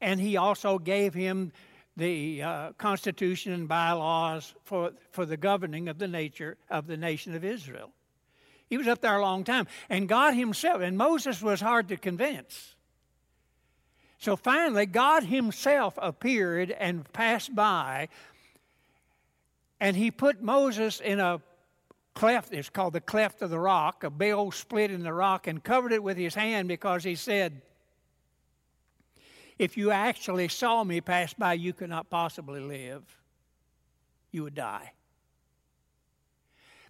And 0.00 0.20
he 0.20 0.36
also 0.36 0.78
gave 0.78 1.14
him 1.14 1.50
the 1.96 2.42
uh, 2.42 2.72
constitution 2.74 3.52
and 3.52 3.66
bylaws 3.66 4.54
for, 4.62 4.92
for 5.10 5.26
the 5.26 5.36
governing 5.36 5.88
of 5.88 5.98
the 5.98 6.06
nature 6.06 6.58
of 6.70 6.86
the 6.86 6.96
nation 6.96 7.34
of 7.34 7.44
Israel. 7.44 7.90
He 8.70 8.78
was 8.78 8.86
up 8.86 9.00
there 9.00 9.16
a 9.16 9.20
long 9.20 9.42
time. 9.42 9.66
And 9.90 10.08
God 10.08 10.34
Himself, 10.34 10.80
and 10.80 10.96
Moses 10.96 11.42
was 11.42 11.60
hard 11.60 11.88
to 11.88 11.96
convince. 11.96 12.76
So 14.22 14.36
finally, 14.36 14.86
God 14.86 15.24
Himself 15.24 15.98
appeared 16.00 16.70
and 16.70 17.12
passed 17.12 17.56
by, 17.56 18.06
and 19.80 19.96
He 19.96 20.12
put 20.12 20.40
Moses 20.40 21.00
in 21.00 21.18
a 21.18 21.42
cleft. 22.14 22.52
It's 22.52 22.70
called 22.70 22.92
the 22.92 23.00
cleft 23.00 23.42
of 23.42 23.50
the 23.50 23.58
rock, 23.58 24.04
a 24.04 24.10
big 24.10 24.30
old 24.30 24.54
split 24.54 24.92
in 24.92 25.02
the 25.02 25.12
rock, 25.12 25.48
and 25.48 25.60
covered 25.64 25.90
it 25.92 26.04
with 26.04 26.16
His 26.16 26.36
hand 26.36 26.68
because 26.68 27.02
He 27.02 27.16
said, 27.16 27.62
If 29.58 29.76
you 29.76 29.90
actually 29.90 30.46
saw 30.46 30.84
me 30.84 31.00
pass 31.00 31.34
by, 31.34 31.54
you 31.54 31.72
could 31.72 31.90
not 31.90 32.08
possibly 32.08 32.60
live. 32.60 33.02
You 34.30 34.44
would 34.44 34.54
die. 34.54 34.92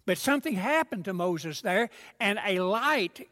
But 0.05 0.19
something 0.19 0.53
happened 0.53 1.05
to 1.05 1.13
Moses 1.13 1.61
there, 1.61 1.89
and 2.19 2.39
a 2.45 2.59
light 2.59 3.27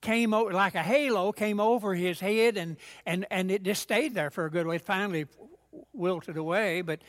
came 0.00 0.32
over, 0.32 0.52
like 0.52 0.74
a 0.74 0.82
halo, 0.82 1.32
came 1.32 1.60
over 1.60 1.94
his 1.94 2.20
head, 2.20 2.56
and, 2.56 2.76
and, 3.04 3.26
and 3.30 3.50
it 3.50 3.62
just 3.62 3.82
stayed 3.82 4.14
there 4.14 4.30
for 4.30 4.44
a 4.44 4.50
good 4.50 4.66
way. 4.66 4.76
It 4.76 4.82
finally 4.82 5.26
wilted 5.92 6.36
away, 6.36 6.82
but 6.82 7.00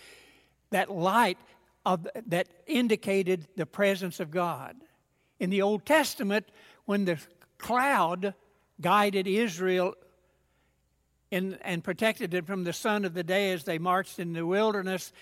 that 0.71 0.91
light 0.91 1.37
of, 1.85 2.07
that 2.27 2.47
indicated 2.67 3.47
the 3.55 3.65
presence 3.65 4.19
of 4.19 4.31
God. 4.31 4.75
In 5.39 5.49
the 5.49 5.61
Old 5.61 5.85
Testament, 5.85 6.47
when 6.85 7.05
the 7.05 7.17
cloud 7.57 8.33
guided 8.81 9.27
Israel 9.27 9.95
in, 11.31 11.57
and 11.61 11.83
protected 11.83 12.31
them 12.31 12.45
from 12.45 12.63
the 12.63 12.73
sun 12.73 13.05
of 13.05 13.13
the 13.13 13.23
day 13.23 13.51
as 13.51 13.63
they 13.63 13.77
marched 13.77 14.19
in 14.19 14.33
the 14.33 14.45
wilderness, 14.45 15.13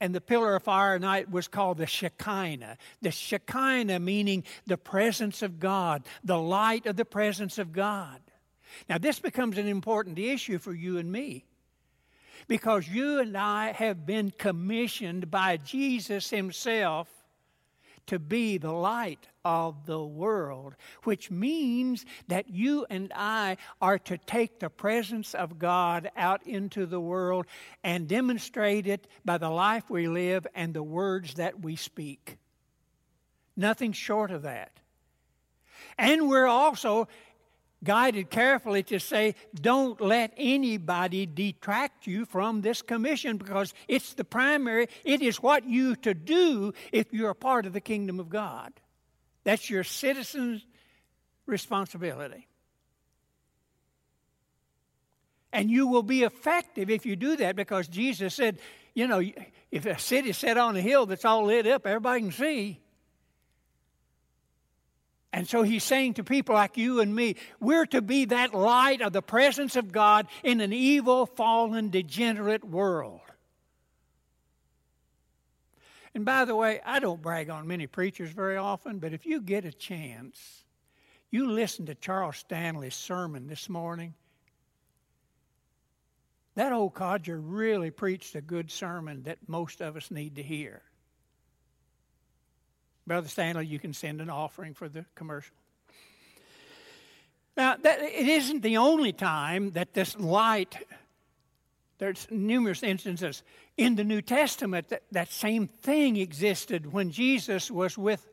and 0.00 0.14
the 0.14 0.20
pillar 0.20 0.56
of 0.56 0.62
fire 0.62 0.94
at 0.94 1.00
night 1.02 1.30
was 1.30 1.46
called 1.46 1.78
the 1.78 1.86
Shekinah. 1.86 2.78
The 3.02 3.10
Shekinah 3.10 4.00
meaning 4.00 4.44
the 4.66 4.78
presence 4.78 5.42
of 5.42 5.60
God, 5.60 6.04
the 6.24 6.38
light 6.38 6.86
of 6.86 6.96
the 6.96 7.04
presence 7.04 7.58
of 7.58 7.72
God. 7.72 8.20
Now, 8.88 8.98
this 8.98 9.18
becomes 9.18 9.58
an 9.58 9.66
important 9.66 10.18
issue 10.18 10.58
for 10.58 10.72
you 10.72 10.98
and 10.98 11.10
me 11.10 11.44
because 12.48 12.88
you 12.88 13.20
and 13.20 13.36
I 13.36 13.72
have 13.72 14.06
been 14.06 14.32
commissioned 14.36 15.30
by 15.30 15.56
Jesus 15.58 16.30
Himself 16.30 17.08
to 18.06 18.18
be 18.18 18.58
the 18.58 18.72
light 18.72 19.28
of 19.44 19.86
the 19.86 20.02
world, 20.02 20.74
which 21.04 21.30
means 21.30 22.04
that 22.28 22.48
you 22.48 22.86
and 22.90 23.12
I 23.14 23.56
are 23.80 23.98
to 24.00 24.18
take 24.18 24.58
the 24.58 24.70
presence 24.70 25.34
of 25.34 25.58
God 25.58 26.10
out 26.16 26.46
into 26.46 26.86
the 26.86 27.00
world 27.00 27.46
and 27.82 28.08
demonstrate 28.08 28.86
it 28.86 29.06
by 29.24 29.38
the 29.38 29.50
life 29.50 29.88
we 29.88 30.08
live 30.08 30.46
and 30.54 30.74
the 30.74 30.82
words 30.82 31.34
that 31.34 31.60
we 31.60 31.76
speak. 31.76 32.36
Nothing 33.56 33.92
short 33.92 34.30
of 34.30 34.42
that. 34.42 34.72
And 35.98 36.28
we're 36.28 36.46
also 36.46 37.08
guided 37.82 38.30
carefully 38.30 38.82
to 38.84 38.98
say, 38.98 39.34
don't 39.54 40.00
let 40.00 40.32
anybody 40.36 41.26
detract 41.26 42.06
you 42.06 42.24
from 42.24 42.60
this 42.60 42.82
commission 42.82 43.36
because 43.36 43.72
it's 43.88 44.14
the 44.14 44.24
primary, 44.24 44.88
it 45.04 45.22
is 45.22 45.42
what 45.42 45.64
you 45.64 45.96
to 45.96 46.14
do 46.14 46.72
if 46.92 47.12
you're 47.12 47.30
a 47.30 47.34
part 47.34 47.66
of 47.66 47.72
the 47.72 47.80
kingdom 47.80 48.20
of 48.20 48.28
God. 48.28 48.72
That's 49.44 49.70
your 49.70 49.84
citizen's 49.84 50.64
responsibility. 51.46 52.46
And 55.52 55.70
you 55.70 55.88
will 55.88 56.02
be 56.02 56.22
effective 56.22 56.90
if 56.90 57.04
you 57.04 57.16
do 57.16 57.36
that 57.36 57.56
because 57.56 57.88
Jesus 57.88 58.34
said, 58.34 58.58
you 58.94 59.08
know, 59.08 59.22
if 59.70 59.86
a 59.86 59.98
city 59.98 60.32
set 60.32 60.56
on 60.58 60.76
a 60.76 60.80
hill 60.80 61.06
that's 61.06 61.24
all 61.24 61.46
lit 61.46 61.66
up, 61.66 61.86
everybody 61.86 62.20
can 62.20 62.32
see. 62.32 62.80
And 65.32 65.48
so 65.48 65.62
he's 65.62 65.84
saying 65.84 66.14
to 66.14 66.24
people 66.24 66.56
like 66.56 66.76
you 66.76 67.00
and 67.00 67.14
me, 67.14 67.36
we're 67.60 67.86
to 67.86 68.02
be 68.02 68.24
that 68.26 68.52
light 68.52 69.00
of 69.00 69.12
the 69.12 69.22
presence 69.22 69.76
of 69.76 69.92
God 69.92 70.26
in 70.42 70.60
an 70.60 70.72
evil, 70.72 71.24
fallen, 71.26 71.90
degenerate 71.90 72.64
world. 72.64 73.20
And 76.14 76.24
by 76.24 76.44
the 76.44 76.56
way, 76.56 76.80
I 76.84 76.98
don't 76.98 77.22
brag 77.22 77.50
on 77.50 77.68
many 77.68 77.86
preachers 77.86 78.30
very 78.30 78.56
often, 78.56 78.98
but 78.98 79.12
if 79.12 79.24
you 79.24 79.40
get 79.40 79.64
a 79.64 79.70
chance, 79.70 80.64
you 81.30 81.48
listen 81.48 81.86
to 81.86 81.94
Charles 81.94 82.38
Stanley's 82.38 82.96
sermon 82.96 83.46
this 83.46 83.68
morning. 83.68 84.14
That 86.56 86.72
old 86.72 86.94
codger 86.94 87.40
really 87.40 87.92
preached 87.92 88.34
a 88.34 88.40
good 88.40 88.72
sermon 88.72 89.22
that 89.22 89.38
most 89.46 89.80
of 89.80 89.96
us 89.96 90.10
need 90.10 90.34
to 90.36 90.42
hear. 90.42 90.82
Brother 93.10 93.26
Stanley, 93.26 93.66
you 93.66 93.80
can 93.80 93.92
send 93.92 94.20
an 94.20 94.30
offering 94.30 94.72
for 94.72 94.88
the 94.88 95.04
commercial. 95.16 95.56
Now, 97.56 97.74
that, 97.74 98.00
it 98.02 98.28
isn't 98.28 98.62
the 98.62 98.76
only 98.76 99.12
time 99.12 99.72
that 99.72 99.94
this 99.94 100.16
light, 100.16 100.76
there's 101.98 102.28
numerous 102.30 102.84
instances. 102.84 103.42
In 103.76 103.96
the 103.96 104.04
New 104.04 104.22
Testament, 104.22 104.90
that, 104.90 105.02
that 105.10 105.32
same 105.32 105.66
thing 105.66 106.18
existed 106.18 106.92
when 106.92 107.10
Jesus 107.10 107.68
was 107.68 107.98
with 107.98 108.30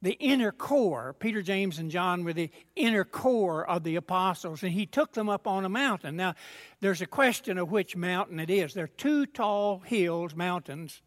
the 0.00 0.12
inner 0.12 0.50
core. 0.50 1.14
Peter, 1.18 1.42
James, 1.42 1.78
and 1.78 1.90
John 1.90 2.24
were 2.24 2.32
the 2.32 2.50
inner 2.76 3.04
core 3.04 3.68
of 3.68 3.84
the 3.84 3.96
apostles, 3.96 4.62
and 4.62 4.72
he 4.72 4.86
took 4.86 5.12
them 5.12 5.28
up 5.28 5.46
on 5.46 5.66
a 5.66 5.68
mountain. 5.68 6.16
Now, 6.16 6.34
there's 6.80 7.02
a 7.02 7.06
question 7.06 7.58
of 7.58 7.70
which 7.70 7.94
mountain 7.94 8.40
it 8.40 8.48
is. 8.48 8.72
There 8.72 8.84
are 8.84 8.88
two 8.96 9.26
tall 9.26 9.80
hills, 9.80 10.34
mountains, 10.34 11.02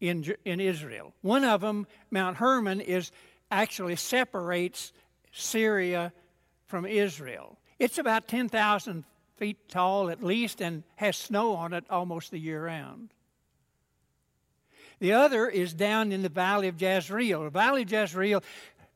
in, 0.00 0.34
in 0.44 0.60
Israel. 0.60 1.12
One 1.22 1.44
of 1.44 1.60
them, 1.60 1.86
Mount 2.10 2.36
Hermon, 2.36 2.80
is 2.80 3.10
actually 3.50 3.96
separates 3.96 4.92
Syria 5.32 6.12
from 6.66 6.86
Israel. 6.86 7.58
It's 7.78 7.98
about 7.98 8.28
10,000 8.28 9.04
feet 9.36 9.68
tall 9.68 10.10
at 10.10 10.22
least 10.22 10.60
and 10.60 10.82
has 10.96 11.16
snow 11.16 11.54
on 11.54 11.72
it 11.72 11.84
almost 11.88 12.30
the 12.30 12.38
year 12.38 12.64
round. 12.64 13.10
The 15.00 15.12
other 15.12 15.48
is 15.48 15.72
down 15.74 16.10
in 16.10 16.22
the 16.22 16.28
valley 16.28 16.66
of 16.66 16.80
Jezreel. 16.80 17.44
The 17.44 17.50
valley 17.50 17.82
of 17.82 17.92
Jezreel 17.92 18.42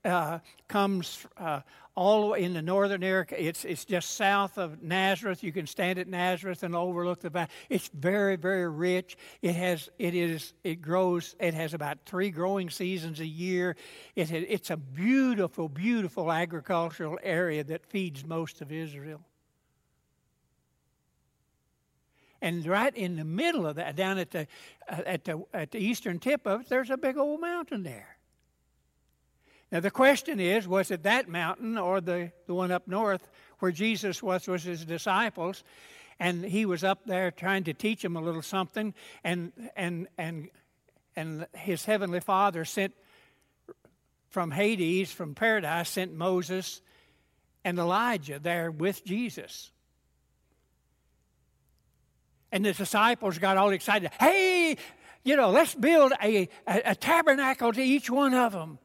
uh, 0.05 0.41
comes 0.67 1.25
uh, 1.37 1.61
all 1.95 2.33
in 2.35 2.55
the 2.55 2.63
northern 2.63 3.03
area. 3.03 3.27
It's, 3.37 3.65
it's 3.65 3.85
just 3.85 4.17
south 4.17 4.57
of 4.57 4.83
Nazareth. 4.83 5.43
You 5.43 5.53
can 5.53 5.67
stand 5.67 5.99
at 5.99 6.09
Nazareth 6.09 6.63
and 6.63 6.75
overlook 6.75 7.21
the 7.21 7.31
valley. 7.31 7.49
It's 7.69 7.91
very, 7.93 8.37
very 8.37 8.69
rich. 8.69 9.17
It 9.43 9.55
has, 9.55 9.91
it 9.99 10.15
is, 10.15 10.55
it 10.65 10.81
grows, 10.81 11.37
it 11.39 11.55
has 11.55 11.75
about 11.75 11.99
three 12.07 12.31
growing 12.31 12.71
seasons 12.71 13.21
a 13.21 13.27
year. 13.27 13.77
It 14.17 14.31
it's 14.33 14.71
a 14.71 14.77
beautiful, 14.77 15.69
beautiful 15.69 16.33
agricultural 16.33 17.19
area 17.23 17.63
that 17.65 17.85
feeds 17.87 18.25
most 18.25 18.63
of 18.63 18.73
Israel. 18.73 19.21
And 22.41 22.67
right 22.67 22.95
in 22.97 23.17
the 23.17 23.25
middle 23.25 23.67
of 23.67 23.77
that, 23.77 23.95
down 23.95 24.19
at 24.19 24.33
the, 24.33 24.49
uh, 24.89 25.03
at 25.07 25.25
the, 25.25 25.45
at 25.55 25.71
the 25.71 25.79
eastern 25.79 26.19
tip 26.19 26.45
of 26.47 26.63
it, 26.63 26.69
there's 26.69 26.91
a 26.91 26.97
big 26.97 27.17
old 27.17 27.41
mountain 27.41 27.85
there. 27.85 28.17
Now, 29.73 29.81
the 29.81 29.91
question 29.91 30.39
is 30.39 30.69
was 30.69 30.91
it 30.91 31.03
that 31.05 31.29
mountain 31.29 31.79
or 31.79 32.03
the, 32.03 32.31
the 32.47 32.55
one 32.55 32.71
up 32.71 32.87
north 32.87 33.27
where 33.59 33.73
Jesus 33.73 34.23
was 34.23 34.47
with 34.47 34.63
his 34.63 34.85
disciples? 34.85 35.65
And 36.21 36.45
he 36.45 36.67
was 36.67 36.85
up 36.85 37.07
there 37.07 37.31
trying 37.31 37.65
to 37.65 37.73
teach 37.73 38.03
them 38.03 38.15
a 38.15 38.21
little 38.21 38.43
something, 38.43 38.95
and, 39.25 39.51
and, 39.75 40.07
and, 40.19 40.51
and 41.17 41.47
his 41.55 41.85
heavenly 41.85 42.21
Father 42.21 42.65
sent 42.65 42.93
from 44.29 44.51
Hades, 44.51 45.11
from 45.11 45.35
paradise, 45.35 45.89
sent 45.89 46.15
Moses 46.15 46.81
and 47.65 47.79
Elijah 47.79 48.39
there 48.39 48.71
with 48.71 49.05
Jesus. 49.05 49.73
And 52.53 52.65
the 52.65 52.73
disciples 52.73 53.39
got 53.39 53.57
all 53.57 53.71
excited. 53.71 54.11
Hey, 54.21 54.77
you 55.25 55.35
know, 55.35 55.51
let's 55.51 55.75
build 55.75 56.13
a, 56.23 56.49
a, 56.69 56.83
a 56.85 56.95
tabernacle 56.95 57.73
to 57.73 57.83
each 57.83 58.11
one 58.11 58.35
of 58.35 58.53
them. 58.53 58.79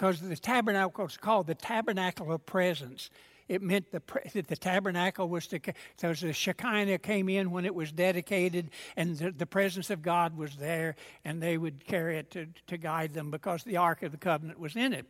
Because 0.00 0.18
the 0.18 0.34
tabernacle 0.34 1.04
was 1.04 1.18
called 1.18 1.46
the 1.46 1.54
tabernacle 1.54 2.32
of 2.32 2.46
presence. 2.46 3.10
It 3.48 3.60
meant 3.60 3.92
the, 3.92 4.00
that 4.32 4.46
the 4.46 4.56
tabernacle 4.56 5.28
was 5.28 5.46
to, 5.48 5.60
so 5.98 6.14
the 6.14 6.32
Shekinah 6.32 6.96
came 7.00 7.28
in 7.28 7.50
when 7.50 7.66
it 7.66 7.74
was 7.74 7.92
dedicated, 7.92 8.70
and 8.96 9.18
the, 9.18 9.30
the 9.30 9.44
presence 9.44 9.90
of 9.90 10.00
God 10.00 10.38
was 10.38 10.56
there, 10.56 10.96
and 11.26 11.42
they 11.42 11.58
would 11.58 11.84
carry 11.84 12.16
it 12.16 12.30
to, 12.30 12.46
to 12.68 12.78
guide 12.78 13.12
them 13.12 13.30
because 13.30 13.62
the 13.62 13.76
Ark 13.76 14.02
of 14.02 14.10
the 14.10 14.16
Covenant 14.16 14.58
was 14.58 14.74
in 14.74 14.94
it. 14.94 15.04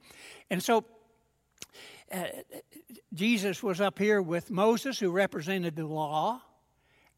And 0.51 0.61
so 0.61 0.85
uh, 2.11 2.25
Jesus 3.15 3.63
was 3.63 3.81
up 3.81 3.97
here 3.97 4.21
with 4.21 4.51
Moses, 4.51 4.99
who 4.99 5.13
represented 5.13 5.77
the 5.77 5.87
law, 5.87 6.43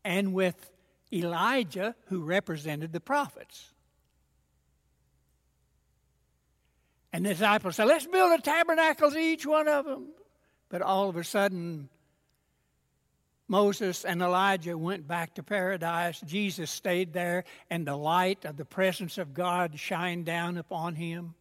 and 0.04 0.34
with 0.34 0.70
Elijah, 1.10 1.94
who 2.08 2.22
represented 2.22 2.92
the 2.92 3.00
prophets. 3.00 3.72
And 7.12 7.26
the 7.26 7.30
disciples 7.30 7.76
said, 7.76 7.84
Let's 7.84 8.06
build 8.06 8.38
a 8.38 8.42
tabernacle 8.42 9.10
to 9.10 9.18
each 9.18 9.44
one 9.44 9.68
of 9.68 9.84
them. 9.84 10.08
But 10.68 10.80
all 10.80 11.08
of 11.08 11.16
a 11.16 11.24
sudden, 11.24 11.90
Moses 13.48 14.06
and 14.06 14.22
Elijah 14.22 14.78
went 14.78 15.06
back 15.06 15.34
to 15.34 15.42
paradise. 15.42 16.20
Jesus 16.22 16.70
stayed 16.70 17.12
there, 17.12 17.44
and 17.68 17.86
the 17.86 17.96
light 17.96 18.46
of 18.46 18.56
the 18.56 18.64
presence 18.64 19.18
of 19.18 19.34
God 19.34 19.78
shined 19.78 20.24
down 20.24 20.56
upon 20.56 20.94
him. 20.94 21.34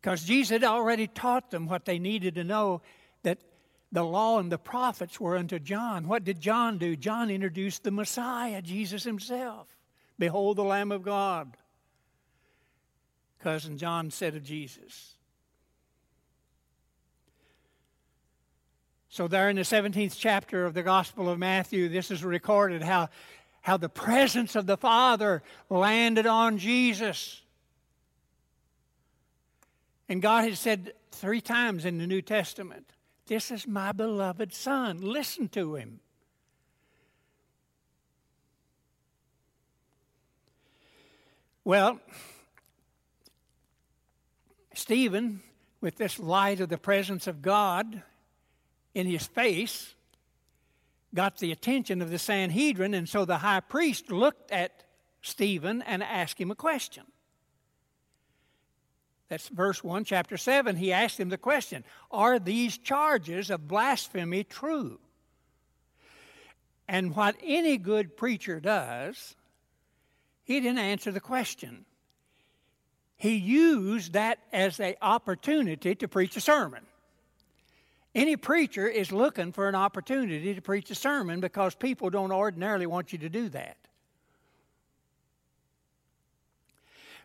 Because 0.00 0.24
Jesus 0.24 0.50
had 0.50 0.64
already 0.64 1.06
taught 1.06 1.50
them 1.50 1.66
what 1.66 1.84
they 1.84 1.98
needed 1.98 2.36
to 2.36 2.44
know 2.44 2.80
that 3.24 3.38
the 3.92 4.04
law 4.04 4.38
and 4.38 4.50
the 4.50 4.56
prophets 4.56 5.20
were 5.20 5.36
unto 5.36 5.58
John. 5.58 6.08
What 6.08 6.24
did 6.24 6.40
John 6.40 6.78
do? 6.78 6.96
John 6.96 7.30
introduced 7.30 7.84
the 7.84 7.90
Messiah, 7.90 8.62
Jesus 8.62 9.04
himself. 9.04 9.77
Behold 10.18 10.56
the 10.56 10.64
Lamb 10.64 10.92
of 10.92 11.02
God. 11.02 11.56
Cousin 13.40 13.78
John 13.78 14.10
said 14.10 14.34
of 14.34 14.42
Jesus. 14.42 15.14
So, 19.08 19.26
there 19.26 19.48
in 19.48 19.56
the 19.56 19.62
17th 19.62 20.16
chapter 20.18 20.64
of 20.64 20.74
the 20.74 20.82
Gospel 20.82 21.28
of 21.28 21.38
Matthew, 21.38 21.88
this 21.88 22.10
is 22.10 22.22
recorded 22.22 22.82
how, 22.82 23.08
how 23.62 23.76
the 23.76 23.88
presence 23.88 24.54
of 24.54 24.66
the 24.66 24.76
Father 24.76 25.42
landed 25.70 26.26
on 26.26 26.58
Jesus. 26.58 27.40
And 30.08 30.22
God 30.22 30.44
has 30.44 30.58
said 30.58 30.92
three 31.10 31.40
times 31.40 31.84
in 31.84 31.98
the 31.98 32.06
New 32.06 32.22
Testament 32.22 32.92
this 33.26 33.50
is 33.50 33.66
my 33.66 33.92
beloved 33.92 34.54
Son. 34.54 35.02
Listen 35.02 35.48
to 35.48 35.74
him. 35.74 36.00
Well, 41.64 42.00
Stephen, 44.74 45.42
with 45.80 45.96
this 45.96 46.18
light 46.18 46.60
of 46.60 46.68
the 46.68 46.78
presence 46.78 47.26
of 47.26 47.42
God 47.42 48.02
in 48.94 49.06
his 49.06 49.26
face, 49.26 49.94
got 51.14 51.38
the 51.38 51.52
attention 51.52 52.02
of 52.02 52.10
the 52.10 52.18
Sanhedrin, 52.18 52.94
and 52.94 53.08
so 53.08 53.24
the 53.24 53.38
high 53.38 53.60
priest 53.60 54.10
looked 54.10 54.50
at 54.50 54.84
Stephen 55.22 55.82
and 55.82 56.02
asked 56.02 56.40
him 56.40 56.50
a 56.50 56.56
question. 56.56 57.04
That's 59.28 59.48
verse 59.48 59.84
1, 59.84 60.04
chapter 60.04 60.36
7. 60.36 60.76
He 60.76 60.92
asked 60.92 61.20
him 61.20 61.28
the 61.28 61.38
question 61.38 61.84
Are 62.10 62.38
these 62.38 62.78
charges 62.78 63.50
of 63.50 63.68
blasphemy 63.68 64.44
true? 64.44 64.98
And 66.88 67.14
what 67.14 67.36
any 67.42 67.76
good 67.76 68.16
preacher 68.16 68.60
does, 68.60 69.36
he 70.48 70.60
didn't 70.60 70.78
answer 70.78 71.12
the 71.12 71.20
question. 71.20 71.84
He 73.18 73.36
used 73.36 74.14
that 74.14 74.38
as 74.50 74.80
an 74.80 74.94
opportunity 75.02 75.94
to 75.94 76.08
preach 76.08 76.38
a 76.38 76.40
sermon. 76.40 76.86
Any 78.14 78.34
preacher 78.36 78.88
is 78.88 79.12
looking 79.12 79.52
for 79.52 79.68
an 79.68 79.74
opportunity 79.74 80.54
to 80.54 80.62
preach 80.62 80.90
a 80.90 80.94
sermon 80.94 81.40
because 81.40 81.74
people 81.74 82.08
don't 82.08 82.32
ordinarily 82.32 82.86
want 82.86 83.12
you 83.12 83.18
to 83.18 83.28
do 83.28 83.50
that. 83.50 83.76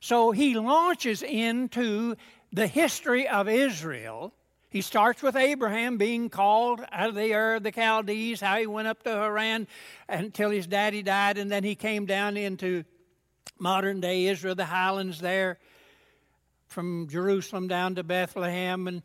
So 0.02 0.32
he 0.32 0.56
launches 0.56 1.24
into 1.24 2.18
the 2.52 2.68
history 2.68 3.26
of 3.26 3.48
Israel. 3.48 4.34
He 4.70 4.82
starts 4.82 5.24
with 5.24 5.38
Abraham 5.38 5.98
being 5.98 6.30
called 6.30 6.82
out 6.92 7.08
of 7.08 7.16
the 7.16 7.34
Ur 7.34 7.56
of 7.56 7.64
the 7.64 7.72
Chaldees, 7.72 8.42
how 8.42 8.58
he 8.58 8.68
went 8.68 8.90
up 8.90 9.02
to 9.04 9.12
Haran 9.12 9.66
until 10.10 10.50
his 10.50 10.68
daddy 10.68 11.02
died, 11.04 11.38
and 11.38 11.50
then 11.50 11.64
he 11.64 11.74
came 11.74 12.06
down 12.06 12.36
into 12.36 12.84
modern 13.60 14.02
day 14.02 14.26
Israel, 14.26 14.56
the 14.56 14.66
highlands 14.66 15.20
there, 15.20 15.60
from 16.68 17.08
Jerusalem 17.08 17.68
down 17.68 17.96
to 17.96 18.04
Bethlehem. 18.04 18.88
And 18.88 19.04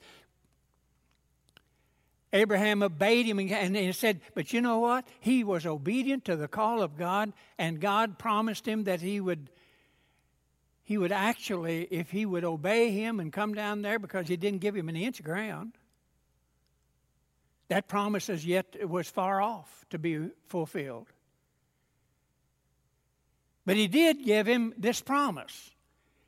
Abraham 2.32 2.82
obeyed 2.82 3.26
him 3.26 3.38
and 3.38 3.76
he 3.76 3.92
said, 3.92 4.20
But 4.34 4.52
you 4.52 4.60
know 4.60 4.78
what? 4.78 5.06
He 5.20 5.44
was 5.44 5.66
obedient 5.66 6.24
to 6.26 6.36
the 6.36 6.48
call 6.48 6.82
of 6.82 6.96
God, 6.96 7.32
and 7.58 7.80
God 7.80 8.18
promised 8.18 8.66
him 8.66 8.84
that 8.84 9.00
he 9.00 9.20
would 9.20 9.50
he 10.88 10.96
would 10.96 11.12
actually, 11.12 11.86
if 11.90 12.10
he 12.10 12.24
would 12.24 12.44
obey 12.44 12.90
him 12.90 13.20
and 13.20 13.30
come 13.30 13.52
down 13.52 13.82
there 13.82 13.98
because 13.98 14.26
he 14.26 14.38
didn't 14.38 14.62
give 14.62 14.74
him 14.74 14.88
an 14.88 14.96
inch 14.96 15.18
of 15.18 15.26
ground, 15.26 15.74
that 17.68 17.88
promise 17.88 18.30
as 18.30 18.46
yet 18.46 18.88
was 18.88 19.06
far 19.06 19.42
off 19.42 19.84
to 19.90 19.98
be 19.98 20.30
fulfilled. 20.46 21.08
But 23.68 23.76
he 23.76 23.86
did 23.86 24.24
give 24.24 24.46
him 24.46 24.72
this 24.78 25.02
promise. 25.02 25.72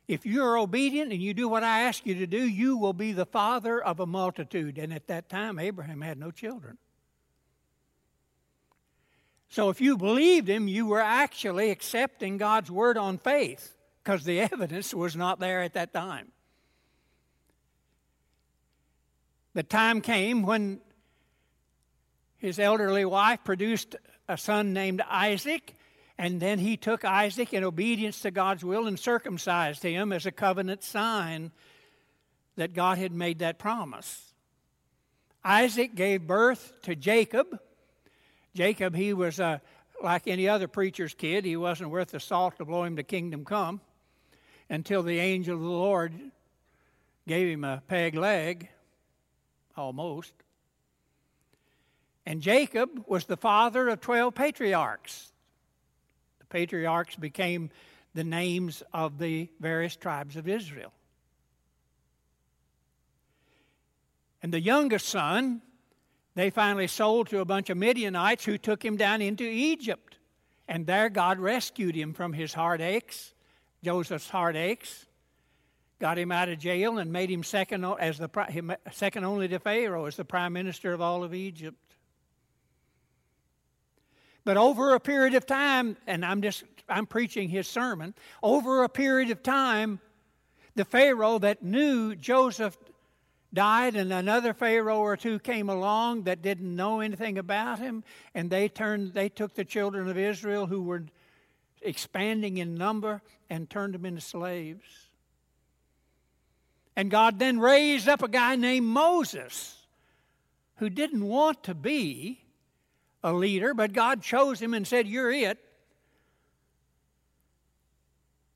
If 0.07 0.27
you're 0.27 0.59
obedient 0.59 1.11
and 1.11 1.19
you 1.19 1.33
do 1.33 1.49
what 1.49 1.63
I 1.63 1.85
ask 1.85 2.05
you 2.05 2.13
to 2.19 2.27
do, 2.27 2.37
you 2.37 2.77
will 2.77 2.93
be 2.93 3.13
the 3.13 3.25
father 3.25 3.83
of 3.83 3.99
a 3.99 4.05
multitude. 4.05 4.77
And 4.77 4.93
at 4.93 5.07
that 5.07 5.27
time, 5.27 5.57
Abraham 5.57 6.01
had 6.01 6.19
no 6.19 6.29
children. 6.29 6.77
So 9.49 9.69
if 9.69 9.81
you 9.81 9.97
believed 9.97 10.47
him, 10.47 10.67
you 10.67 10.85
were 10.85 11.01
actually 11.01 11.71
accepting 11.71 12.37
God's 12.37 12.69
word 12.69 12.95
on 12.95 13.17
faith 13.17 13.75
because 14.03 14.23
the 14.23 14.39
evidence 14.53 14.93
was 14.93 15.15
not 15.15 15.39
there 15.39 15.63
at 15.63 15.73
that 15.73 15.93
time. 15.93 16.31
The 19.55 19.63
time 19.63 20.01
came 20.01 20.43
when 20.43 20.79
his 22.37 22.59
elderly 22.59 23.03
wife 23.03 23.39
produced 23.43 23.95
a 24.27 24.37
son 24.37 24.73
named 24.73 25.01
Isaac, 25.09 25.73
and 26.21 26.39
then 26.39 26.59
he 26.59 26.77
took 26.77 27.03
Isaac 27.03 27.51
in 27.51 27.63
obedience 27.63 28.21
to 28.21 28.29
God's 28.29 28.63
will 28.63 28.85
and 28.85 28.99
circumcised 28.99 29.81
him 29.81 30.13
as 30.13 30.27
a 30.27 30.31
covenant 30.31 30.83
sign 30.83 31.49
that 32.57 32.75
God 32.75 32.99
had 32.99 33.11
made 33.11 33.39
that 33.39 33.57
promise. 33.57 34.31
Isaac 35.43 35.95
gave 35.95 36.27
birth 36.27 36.73
to 36.83 36.95
Jacob. 36.95 37.59
Jacob, 38.53 38.93
he 38.93 39.13
was 39.13 39.39
a, 39.39 39.61
like 40.03 40.27
any 40.27 40.47
other 40.47 40.67
preacher's 40.67 41.15
kid, 41.15 41.43
he 41.43 41.57
wasn't 41.57 41.89
worth 41.89 42.11
the 42.11 42.19
salt 42.19 42.55
to 42.57 42.65
blow 42.65 42.83
him 42.83 42.97
to 42.97 43.03
kingdom 43.03 43.43
come 43.43 43.81
until 44.69 45.01
the 45.01 45.17
angel 45.17 45.55
of 45.55 45.61
the 45.61 45.67
Lord 45.67 46.13
gave 47.27 47.51
him 47.51 47.63
a 47.63 47.81
peg 47.87 48.13
leg, 48.13 48.69
almost. 49.75 50.33
And 52.27 52.43
Jacob 52.43 53.05
was 53.07 53.25
the 53.25 53.37
father 53.37 53.89
of 53.89 54.01
12 54.01 54.35
patriarchs. 54.35 55.31
Patriarchs 56.51 57.15
became 57.15 57.71
the 58.13 58.23
names 58.23 58.83
of 58.93 59.17
the 59.17 59.49
various 59.59 59.95
tribes 59.95 60.35
of 60.35 60.47
Israel. 60.47 60.91
And 64.43 64.53
the 64.53 64.61
youngest 64.61 65.07
son, 65.07 65.61
they 66.35 66.49
finally 66.49 66.87
sold 66.87 67.29
to 67.29 67.39
a 67.39 67.45
bunch 67.45 67.69
of 67.69 67.77
Midianites 67.77 68.45
who 68.45 68.57
took 68.57 68.83
him 68.83 68.97
down 68.97 69.21
into 69.21 69.43
Egypt. 69.43 70.17
And 70.67 70.85
there 70.85 71.09
God 71.09 71.39
rescued 71.39 71.95
him 71.95 72.13
from 72.13 72.33
his 72.33 72.53
heartaches, 72.53 73.33
Joseph's 73.83 74.29
heartaches, 74.29 75.05
got 75.99 76.17
him 76.17 76.31
out 76.31 76.49
of 76.49 76.59
jail 76.59 76.97
and 76.97 77.11
made 77.11 77.29
him 77.29 77.43
second, 77.43 77.85
as 77.99 78.17
the, 78.17 78.77
second 78.91 79.23
only 79.23 79.47
to 79.47 79.59
Pharaoh 79.59 80.05
as 80.05 80.15
the 80.15 80.25
prime 80.25 80.53
minister 80.53 80.93
of 80.93 81.01
all 81.01 81.23
of 81.23 81.33
Egypt. 81.33 81.90
But 84.43 84.57
over 84.57 84.95
a 84.95 84.99
period 84.99 85.35
of 85.35 85.45
time, 85.45 85.97
and 86.07 86.25
I'm 86.25 86.41
just 86.41 86.63
I'm 86.89 87.05
preaching 87.05 87.49
his 87.49 87.67
sermon, 87.67 88.13
over 88.43 88.83
a 88.83 88.89
period 88.89 89.29
of 89.31 89.43
time, 89.43 89.99
the 90.75 90.85
Pharaoh 90.85 91.39
that 91.39 91.63
knew 91.63 92.15
Joseph 92.15 92.77
died, 93.53 93.95
and 93.95 94.11
another 94.11 94.53
Pharaoh 94.53 94.99
or 94.99 95.17
two 95.17 95.39
came 95.39 95.69
along 95.69 96.23
that 96.23 96.41
didn't 96.41 96.75
know 96.75 97.01
anything 97.01 97.37
about 97.37 97.79
him, 97.79 98.03
and 98.33 98.49
they 98.49 98.67
turned 98.67 99.13
they 99.13 99.29
took 99.29 99.53
the 99.55 99.65
children 99.65 100.09
of 100.09 100.17
Israel 100.17 100.65
who 100.65 100.81
were 100.81 101.03
expanding 101.81 102.57
in 102.57 102.75
number 102.75 103.21
and 103.49 103.69
turned 103.69 103.93
them 103.93 104.05
into 104.05 104.21
slaves. 104.21 105.07
And 106.95 107.09
God 107.09 107.39
then 107.39 107.59
raised 107.59 108.07
up 108.07 108.21
a 108.21 108.27
guy 108.27 108.55
named 108.55 108.85
Moses 108.85 109.77
who 110.77 110.89
didn't 110.89 111.25
want 111.25 111.63
to 111.63 111.73
be 111.73 112.40
a 113.23 113.33
leader, 113.33 113.73
but 113.73 113.93
God 113.93 114.21
chose 114.21 114.61
him 114.61 114.73
and 114.73 114.85
said, 114.85 115.07
You're 115.07 115.31
it. 115.31 115.57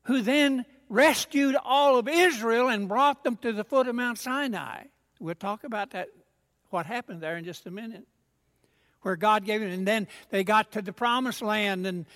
Who 0.04 0.22
then 0.22 0.64
rescued 0.88 1.56
all 1.64 1.98
of 1.98 2.08
Israel 2.08 2.68
and 2.68 2.88
brought 2.88 3.24
them 3.24 3.36
to 3.38 3.52
the 3.52 3.64
foot 3.64 3.88
of 3.88 3.94
Mount 3.94 4.18
Sinai. 4.18 4.84
We'll 5.18 5.34
talk 5.34 5.64
about 5.64 5.90
that, 5.90 6.08
what 6.70 6.86
happened 6.86 7.20
there 7.20 7.36
in 7.36 7.44
just 7.44 7.66
a 7.66 7.70
minute. 7.70 8.06
Where 9.02 9.16
God 9.16 9.44
gave 9.44 9.62
it, 9.62 9.72
and 9.72 9.86
then 9.86 10.08
they 10.30 10.42
got 10.42 10.72
to 10.72 10.82
the 10.82 10.92
promised 10.92 11.42
land, 11.42 11.86
and 11.86 12.06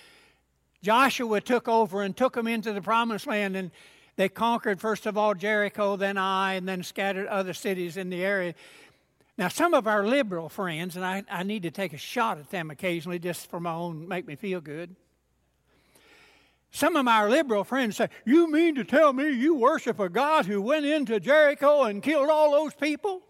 Joshua 0.83 1.39
took 1.39 1.67
over 1.67 2.01
and 2.01 2.15
took 2.15 2.33
them 2.33 2.47
into 2.47 2.73
the 2.73 2.81
promised 2.81 3.27
land, 3.27 3.55
and 3.55 3.71
they 4.17 4.27
conquered, 4.27 4.81
first 4.81 5.05
of 5.05 5.17
all, 5.17 5.33
Jericho, 5.33 5.95
then 5.95 6.17
Ai, 6.17 6.53
and 6.53 6.67
then 6.67 6.83
scattered 6.83 7.27
other 7.27 7.53
cities 7.53 7.95
in 7.97 8.09
the 8.09 8.23
area. 8.23 8.53
Now, 9.41 9.47
some 9.47 9.73
of 9.73 9.87
our 9.87 10.05
liberal 10.05 10.49
friends, 10.49 10.95
and 10.95 11.03
I, 11.03 11.23
I 11.27 11.41
need 11.41 11.63
to 11.63 11.71
take 11.71 11.93
a 11.93 11.97
shot 11.97 12.37
at 12.37 12.51
them 12.51 12.69
occasionally 12.69 13.17
just 13.17 13.49
for 13.49 13.59
my 13.59 13.73
own, 13.73 14.07
make 14.07 14.27
me 14.27 14.35
feel 14.35 14.61
good. 14.61 14.95
Some 16.69 16.95
of 16.95 17.07
our 17.07 17.27
liberal 17.27 17.63
friends 17.63 17.97
say, 17.97 18.09
You 18.23 18.51
mean 18.51 18.75
to 18.75 18.83
tell 18.83 19.13
me 19.13 19.31
you 19.31 19.55
worship 19.55 19.99
a 19.99 20.09
God 20.09 20.45
who 20.45 20.61
went 20.61 20.85
into 20.85 21.19
Jericho 21.19 21.85
and 21.85 22.03
killed 22.03 22.29
all 22.29 22.51
those 22.51 22.75
people? 22.75 23.23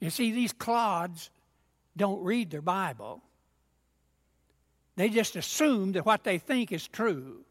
You 0.00 0.08
see, 0.08 0.32
these 0.32 0.54
clods 0.54 1.28
don't 1.98 2.24
read 2.24 2.50
their 2.50 2.62
Bible. 2.62 3.20
They 4.96 5.10
just 5.10 5.36
assume 5.36 5.92
that 5.92 6.06
what 6.06 6.24
they 6.24 6.38
think 6.38 6.72
is 6.72 6.88
true. 6.88 7.44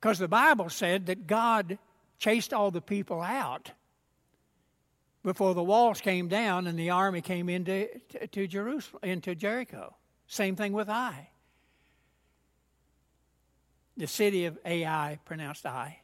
Because 0.00 0.18
the 0.18 0.28
Bible 0.28 0.70
said 0.70 1.04
that 1.06 1.26
God 1.26 1.76
chased 2.18 2.52
all 2.52 2.70
the 2.70 2.80
people 2.80 3.20
out 3.20 3.70
before 5.22 5.54
the 5.54 5.62
walls 5.62 6.00
came 6.00 6.28
down 6.28 6.66
and 6.66 6.78
the 6.78 6.90
army 6.90 7.20
came 7.20 7.48
into 7.48 7.88
to 8.30 8.46
Jerusalem, 8.46 9.00
into 9.02 9.34
Jericho. 9.34 9.94
Same 10.28 10.54
thing 10.56 10.72
with 10.72 10.88
Ai. 10.88 11.30
The 13.96 14.06
city 14.06 14.44
of 14.44 14.58
Ai, 14.64 15.18
pronounced 15.24 15.66
I. 15.66 16.00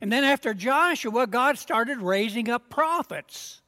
And 0.00 0.12
then 0.12 0.22
after 0.22 0.54
Joshua, 0.54 1.26
God 1.26 1.58
started 1.58 1.98
raising 1.98 2.50
up 2.50 2.68
prophets. 2.68 3.62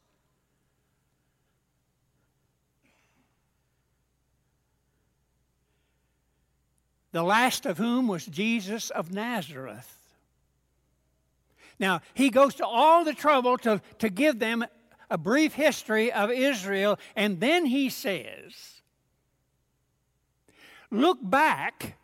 The 7.17 7.23
last 7.23 7.65
of 7.65 7.79
whom 7.79 8.09
was 8.09 8.27
Jesus 8.27 8.91
of 8.91 9.11
Nazareth. 9.11 9.91
Now, 11.79 12.03
he 12.13 12.29
goes 12.29 12.57
to 12.57 12.67
all 12.67 13.05
the 13.05 13.15
trouble 13.15 13.57
to, 13.57 13.81
to 14.01 14.11
give 14.11 14.39
them 14.39 14.67
a 15.09 15.17
brief 15.17 15.55
history 15.55 16.13
of 16.13 16.31
Israel, 16.31 16.99
and 17.17 17.41
then 17.41 17.65
he 17.65 17.89
says, 17.89 18.83
Look 20.91 21.17
back, 21.23 21.97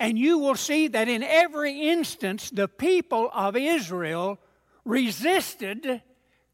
and 0.00 0.18
you 0.18 0.40
will 0.40 0.56
see 0.56 0.88
that 0.88 1.08
in 1.08 1.22
every 1.22 1.88
instance 1.88 2.50
the 2.50 2.66
people 2.66 3.30
of 3.32 3.54
Israel 3.54 4.40
resisted 4.84 6.02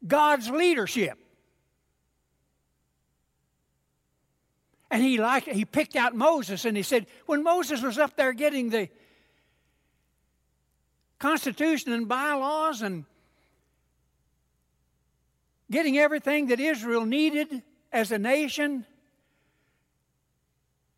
God's 0.05 0.47
leadership. 0.51 1.17
And 4.89 5.03
he 5.03 5.17
liked 5.17 5.47
he 5.47 5.65
picked 5.65 5.95
out 5.95 6.15
Moses 6.15 6.65
and 6.65 6.77
he 6.77 6.83
said, 6.83 7.07
when 7.25 7.43
Moses 7.43 7.81
was 7.81 7.97
up 7.97 8.15
there 8.15 8.33
getting 8.33 8.69
the 8.69 8.89
Constitution 11.19 11.91
and 11.93 12.07
bylaws 12.07 12.81
and 12.81 13.05
getting 15.69 15.97
everything 15.97 16.47
that 16.47 16.59
Israel 16.59 17.05
needed 17.05 17.63
as 17.91 18.11
a 18.11 18.19
nation. 18.19 18.85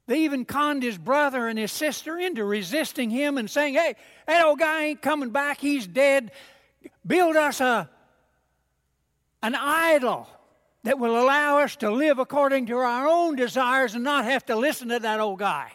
They 0.08 0.22
even 0.22 0.44
conned 0.46 0.84
his 0.84 0.98
brother 0.98 1.48
and 1.48 1.58
his 1.58 1.72
sister 1.72 2.18
into 2.18 2.44
resisting 2.44 3.10
him 3.10 3.38
and 3.38 3.50
saying, 3.50 3.76
Hey, 3.76 3.96
that 4.28 4.46
old 4.46 4.60
guy 4.60 4.86
ain't 4.86 5.02
coming 5.02 5.30
back, 5.30 5.60
he's 5.60 5.86
dead. 5.88 6.32
Build 7.06 7.36
us 7.36 7.62
a, 7.62 7.90
an 9.42 9.56
idol 9.56 10.28
that 10.84 10.98
will 10.98 11.22
allow 11.22 11.60
us 11.60 11.76
to 11.78 11.92
live 11.92 12.20
according 12.20 12.68
to 12.68 12.78
our 12.78 13.08
own 13.08 13.36
desires 13.36 13.96
and 13.96 14.04
not 14.04 14.26
have 14.26 14.46
to 14.46 14.56
listen 14.56 14.90
to 14.90 15.00
that 15.00 15.20
old 15.20 15.40
guy. 15.40 15.72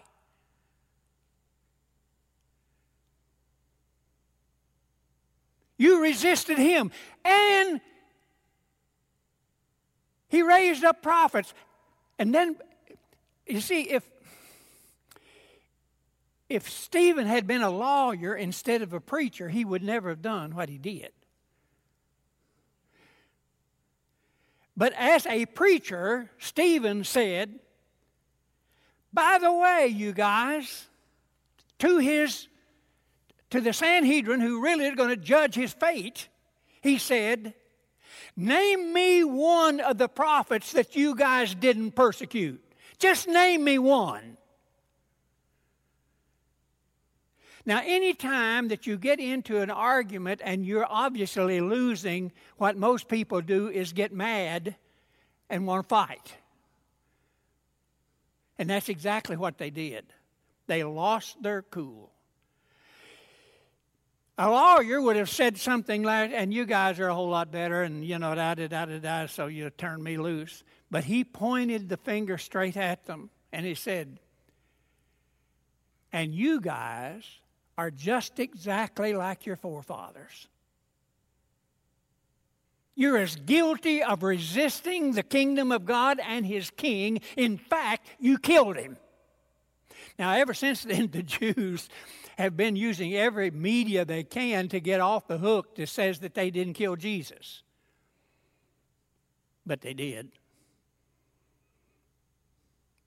You 5.76 6.02
resisted 6.02 6.58
him. 6.58 6.90
And 7.24 7.80
he 10.28 10.42
raised 10.42 10.84
up 10.84 11.02
prophets. 11.02 11.52
And 12.18 12.34
then, 12.34 12.56
you 13.46 13.60
see, 13.60 13.82
if, 13.82 14.02
if 16.48 16.68
Stephen 16.70 17.26
had 17.26 17.46
been 17.46 17.62
a 17.62 17.70
lawyer 17.70 18.34
instead 18.34 18.82
of 18.82 18.92
a 18.92 19.00
preacher, 19.00 19.48
he 19.48 19.64
would 19.64 19.82
never 19.82 20.08
have 20.08 20.22
done 20.22 20.54
what 20.54 20.68
he 20.68 20.78
did. 20.78 21.10
But 24.76 24.92
as 24.94 25.26
a 25.26 25.46
preacher, 25.46 26.30
Stephen 26.38 27.04
said, 27.04 27.60
by 29.12 29.38
the 29.38 29.52
way, 29.52 29.86
you 29.86 30.12
guys, 30.12 30.86
to 31.78 31.98
his 31.98 32.48
to 33.50 33.60
the 33.60 33.72
Sanhedrin, 33.72 34.40
who 34.40 34.60
really 34.60 34.86
is 34.86 34.96
going 34.96 35.10
to 35.10 35.16
judge 35.16 35.54
his 35.54 35.72
fate, 35.72 36.28
he 36.82 36.98
said, 36.98 37.54
Name 38.36 38.92
me 38.92 39.22
one 39.22 39.78
of 39.78 39.96
the 39.96 40.08
prophets 40.08 40.72
that 40.72 40.96
you 40.96 41.14
guys 41.14 41.54
didn't 41.54 41.92
persecute. 41.92 42.60
Just 42.98 43.28
name 43.28 43.62
me 43.62 43.78
one. 43.78 44.36
Now, 47.66 47.80
any 47.82 48.12
time 48.12 48.68
that 48.68 48.86
you 48.86 48.98
get 48.98 49.20
into 49.20 49.60
an 49.60 49.70
argument 49.70 50.42
and 50.44 50.66
you're 50.66 50.86
obviously 50.88 51.60
losing, 51.60 52.32
what 52.58 52.76
most 52.76 53.08
people 53.08 53.40
do 53.40 53.68
is 53.68 53.94
get 53.94 54.12
mad 54.12 54.76
and 55.48 55.66
want 55.66 55.84
to 55.84 55.88
fight. 55.88 56.34
And 58.58 58.68
that's 58.68 58.88
exactly 58.88 59.36
what 59.36 59.56
they 59.56 59.70
did. 59.70 60.04
They 60.66 60.84
lost 60.84 61.42
their 61.42 61.62
cool. 61.62 62.10
A 64.36 64.50
lawyer 64.50 65.00
would 65.00 65.16
have 65.16 65.30
said 65.30 65.56
something 65.56 66.02
like, 66.02 66.32
and 66.34 66.52
you 66.52 66.66
guys 66.66 66.98
are 66.98 67.08
a 67.08 67.14
whole 67.14 67.28
lot 67.28 67.52
better, 67.52 67.82
and 67.82 68.04
you 68.04 68.18
know, 68.18 68.34
da 68.34 68.54
da 68.54 68.66
da 68.66 68.84
da 68.84 68.98
da, 68.98 69.26
so 69.26 69.46
you 69.46 69.70
turn 69.70 70.02
me 70.02 70.16
loose. 70.16 70.64
But 70.90 71.04
he 71.04 71.22
pointed 71.22 71.88
the 71.88 71.96
finger 71.96 72.36
straight 72.36 72.76
at 72.76 73.06
them, 73.06 73.30
and 73.52 73.64
he 73.64 73.74
said, 73.74 74.18
and 76.12 76.34
you 76.34 76.60
guys 76.60 77.24
are 77.76 77.90
just 77.90 78.38
exactly 78.38 79.14
like 79.14 79.46
your 79.46 79.56
forefathers. 79.56 80.48
You're 82.94 83.18
as 83.18 83.34
guilty 83.34 84.02
of 84.02 84.22
resisting 84.22 85.12
the 85.12 85.24
kingdom 85.24 85.72
of 85.72 85.84
God 85.84 86.20
and 86.24 86.46
his 86.46 86.70
king. 86.70 87.20
In 87.36 87.58
fact, 87.58 88.06
you 88.20 88.38
killed 88.38 88.76
him. 88.76 88.96
Now, 90.18 90.32
ever 90.32 90.54
since 90.54 90.84
then, 90.84 91.08
the 91.12 91.22
Jews 91.22 91.88
have 92.38 92.56
been 92.56 92.76
using 92.76 93.14
every 93.14 93.50
media 93.50 94.04
they 94.04 94.22
can 94.22 94.68
to 94.68 94.80
get 94.80 95.00
off 95.00 95.26
the 95.26 95.38
hook 95.38 95.76
that 95.76 95.88
says 95.88 96.20
that 96.20 96.34
they 96.34 96.50
didn't 96.50 96.74
kill 96.74 96.96
Jesus. 96.96 97.62
But 99.66 99.80
they 99.80 99.94
did. 99.94 100.30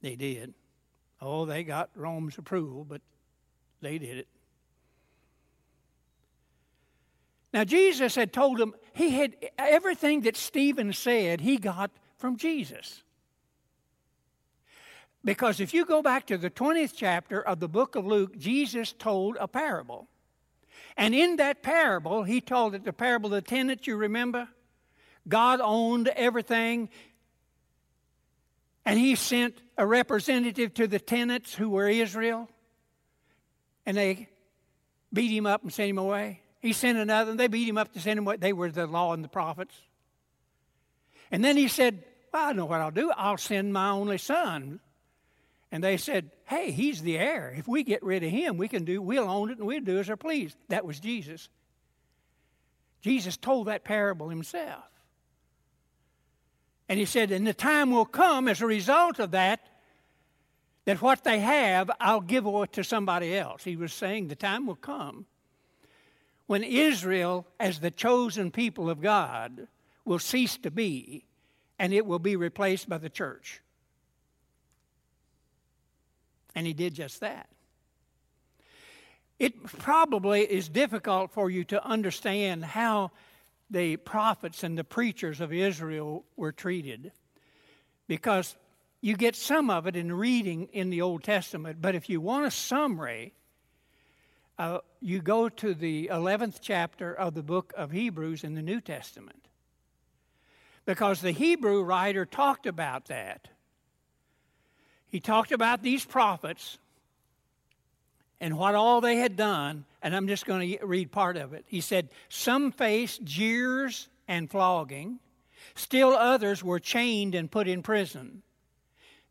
They 0.02 0.16
did. 0.16 0.54
Oh, 1.22 1.46
they 1.46 1.64
got 1.64 1.90
Rome's 1.96 2.38
approval, 2.38 2.86
but 2.88 3.02
they 3.82 3.98
did 3.98 4.18
it. 4.18 4.28
Now, 7.58 7.64
Jesus 7.64 8.14
had 8.14 8.32
told 8.32 8.62
him 8.62 8.76
he 8.94 9.10
had 9.10 9.36
everything 9.58 10.22
that 10.22 10.38
Stephen 10.38 10.94
said, 10.94 11.42
he 11.42 11.58
got 11.58 11.90
from 12.20 12.38
Jesus. 12.38 13.02
Because 15.26 15.60
if 15.60 15.74
you 15.74 15.84
go 15.84 16.04
back 16.04 16.28
to 16.28 16.38
the 16.38 16.52
20th 16.52 16.94
chapter 16.96 17.42
of 17.42 17.60
the 17.60 17.68
book 17.68 17.96
of 17.96 18.06
Luke, 18.06 18.38
Jesus 18.38 18.94
told 18.94 19.38
a 19.40 19.48
parable. 19.48 20.08
And 20.98 21.16
in 21.16 21.38
that 21.38 21.64
parable, 21.64 22.22
he 22.22 22.42
told 22.42 22.76
it 22.76 22.86
the 22.86 22.94
parable 22.94 23.34
of 23.34 23.44
the 23.44 23.50
tenant, 23.50 23.88
you 23.88 23.96
remember? 23.96 24.48
God 25.28 25.60
owned 25.60 26.10
everything. 26.10 26.90
And 28.86 29.00
he 29.00 29.16
sent 29.16 29.60
a 29.80 29.88
representative 29.88 30.76
to 30.76 30.86
the 30.86 31.00
tenants 31.00 31.56
who 31.56 31.72
were 31.72 31.90
Israel. 31.90 32.50
And 33.84 33.98
they 33.98 34.30
beat 35.12 35.36
him 35.36 35.48
up 35.48 35.64
and 35.64 35.74
sent 35.74 35.90
him 35.90 35.98
away. 35.98 36.42
He 36.60 36.74
sent 36.74 36.98
another, 36.98 37.32
and 37.32 37.40
they 37.40 37.48
beat 37.48 37.68
him 37.68 37.78
up 37.78 37.94
to 37.94 38.00
send 38.00 38.18
him 38.18 38.26
away. 38.26 38.38
They 38.38 38.54
were 38.54 38.72
the 38.72 38.88
law 38.88 39.14
and 39.14 39.24
the 39.24 39.30
prophets. 39.30 39.76
And 41.32 41.44
then 41.44 41.58
he 41.58 41.68
said, 41.68 42.04
Well, 42.34 42.50
I 42.50 42.54
know 42.54 42.66
what 42.66 42.82
I'll 42.82 42.92
do. 42.92 43.12
I'll 43.16 43.38
send 43.38 43.74
my 43.74 43.90
only 43.90 44.18
son. 44.18 44.80
And 45.72 45.84
they 45.84 45.98
said, 45.98 46.32
Hey, 46.46 46.72
he's 46.72 47.02
the 47.02 47.18
heir. 47.18 47.54
If 47.56 47.68
we 47.68 47.84
get 47.84 48.04
rid 48.04 48.24
of 48.24 48.32
him, 48.32 48.58
we 48.58 48.68
can 48.68 48.86
do, 48.86 49.02
we'll 49.02 49.30
own 49.30 49.52
it 49.52 49.58
and 49.58 49.68
we'll 49.68 49.82
do 49.82 50.00
as 50.00 50.10
our 50.10 50.18
please. 50.18 50.56
That 50.70 50.86
was 50.86 51.00
Jesus. 51.00 51.50
Jesus 53.02 53.38
told 53.38 53.68
that 53.68 53.84
parable 53.84 54.30
himself. 54.30 54.84
And 56.90 56.98
he 56.98 57.06
said, 57.06 57.32
And 57.32 57.46
the 57.46 57.54
time 57.54 57.92
will 57.92 58.06
come 58.06 58.48
as 58.48 58.62
a 58.62 58.66
result 58.66 59.20
of 59.20 59.32
that, 59.32 59.60
that 60.86 61.02
what 61.02 61.24
they 61.24 61.40
have, 61.40 61.92
I'll 62.00 62.22
give 62.22 62.46
away 62.46 62.68
to 62.72 62.84
somebody 62.84 63.38
else. 63.38 63.64
He 63.64 63.76
was 63.76 63.94
saying 63.94 64.30
the 64.30 64.36
time 64.36 64.66
will 64.66 64.76
come 64.76 65.26
when 66.48 66.64
Israel, 66.64 67.46
as 67.60 67.80
the 67.80 67.92
chosen 67.92 68.52
people 68.52 68.90
of 68.90 69.02
God, 69.02 69.68
will 70.06 70.20
cease 70.20 70.58
to 70.58 70.72
be, 70.72 71.26
and 71.78 71.94
it 71.94 72.06
will 72.06 72.20
be 72.20 72.36
replaced 72.36 72.90
by 72.90 72.98
the 72.98 73.10
church. 73.10 73.62
And 76.56 76.66
he 76.66 76.74
did 76.74 76.96
just 76.96 77.20
that. 77.20 77.50
It 79.38 79.64
probably 79.64 80.42
is 80.42 80.68
difficult 80.68 81.32
for 81.32 81.52
you 81.52 81.64
to 81.66 81.86
understand 81.86 82.66
how 82.66 83.12
the 83.70 83.98
prophets 83.98 84.64
and 84.64 84.78
the 84.78 84.84
preachers 84.84 85.42
of 85.42 85.54
Israel 85.54 86.24
were 86.36 86.52
treated 86.52 87.12
because 88.08 88.56
you 89.02 89.16
get 89.16 89.36
some 89.36 89.70
of 89.70 89.86
it 89.86 89.96
in 89.96 90.12
reading 90.12 90.70
in 90.74 90.90
the 90.90 91.02
Old 91.02 91.24
Testament, 91.24 91.78
but 91.82 91.94
if 91.94 92.10
you 92.10 92.20
want 92.20 92.46
a 92.46 92.52
summary, 92.52 93.34
uh, 94.58 94.80
you 95.02 95.22
go 95.22 95.50
to 95.50 95.74
the 95.74 96.10
11th 96.12 96.60
chapter 96.62 97.14
of 97.14 97.34
the 97.34 97.44
book 97.44 97.74
of 97.78 97.92
Hebrews 97.92 98.44
in 98.44 98.56
the 98.56 98.62
New 98.62 98.82
Testament. 98.82 99.48
Because 100.86 101.22
the 101.22 101.32
Hebrew 101.32 101.84
writer 101.84 102.26
talked 102.26 102.66
about 102.66 103.06
that. 103.06 103.50
He 105.08 105.20
talked 105.20 105.52
about 105.52 105.84
these 105.84 106.06
prophets 106.06 106.80
and 108.40 108.58
what 108.58 108.76
all 108.76 109.02
they 109.02 109.18
had 109.18 109.36
done, 109.36 109.86
and 110.02 110.16
I'm 110.16 110.28
just 110.28 110.46
going 110.46 110.78
to 110.78 110.86
read 110.86 111.12
part 111.12 111.38
of 111.38 111.54
it. 111.54 111.66
He 111.68 111.82
said, 111.82 112.10
Some 112.30 112.72
faced 112.72 113.24
jeers 113.24 114.10
and 114.28 114.50
flogging, 114.50 115.20
still 115.76 116.12
others 116.12 116.64
were 116.64 116.80
chained 116.80 117.36
and 117.36 117.50
put 117.50 117.68
in 117.68 117.82
prison. 117.82 118.44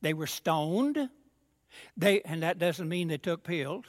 They 0.03 0.13
were 0.13 0.27
stoned, 0.27 1.09
they, 1.97 2.21
and 2.23 2.43
that 2.43 2.59
doesn't 2.59 2.89
mean 2.89 3.09
they 3.09 3.19
took 3.19 3.45
pills. 3.45 3.87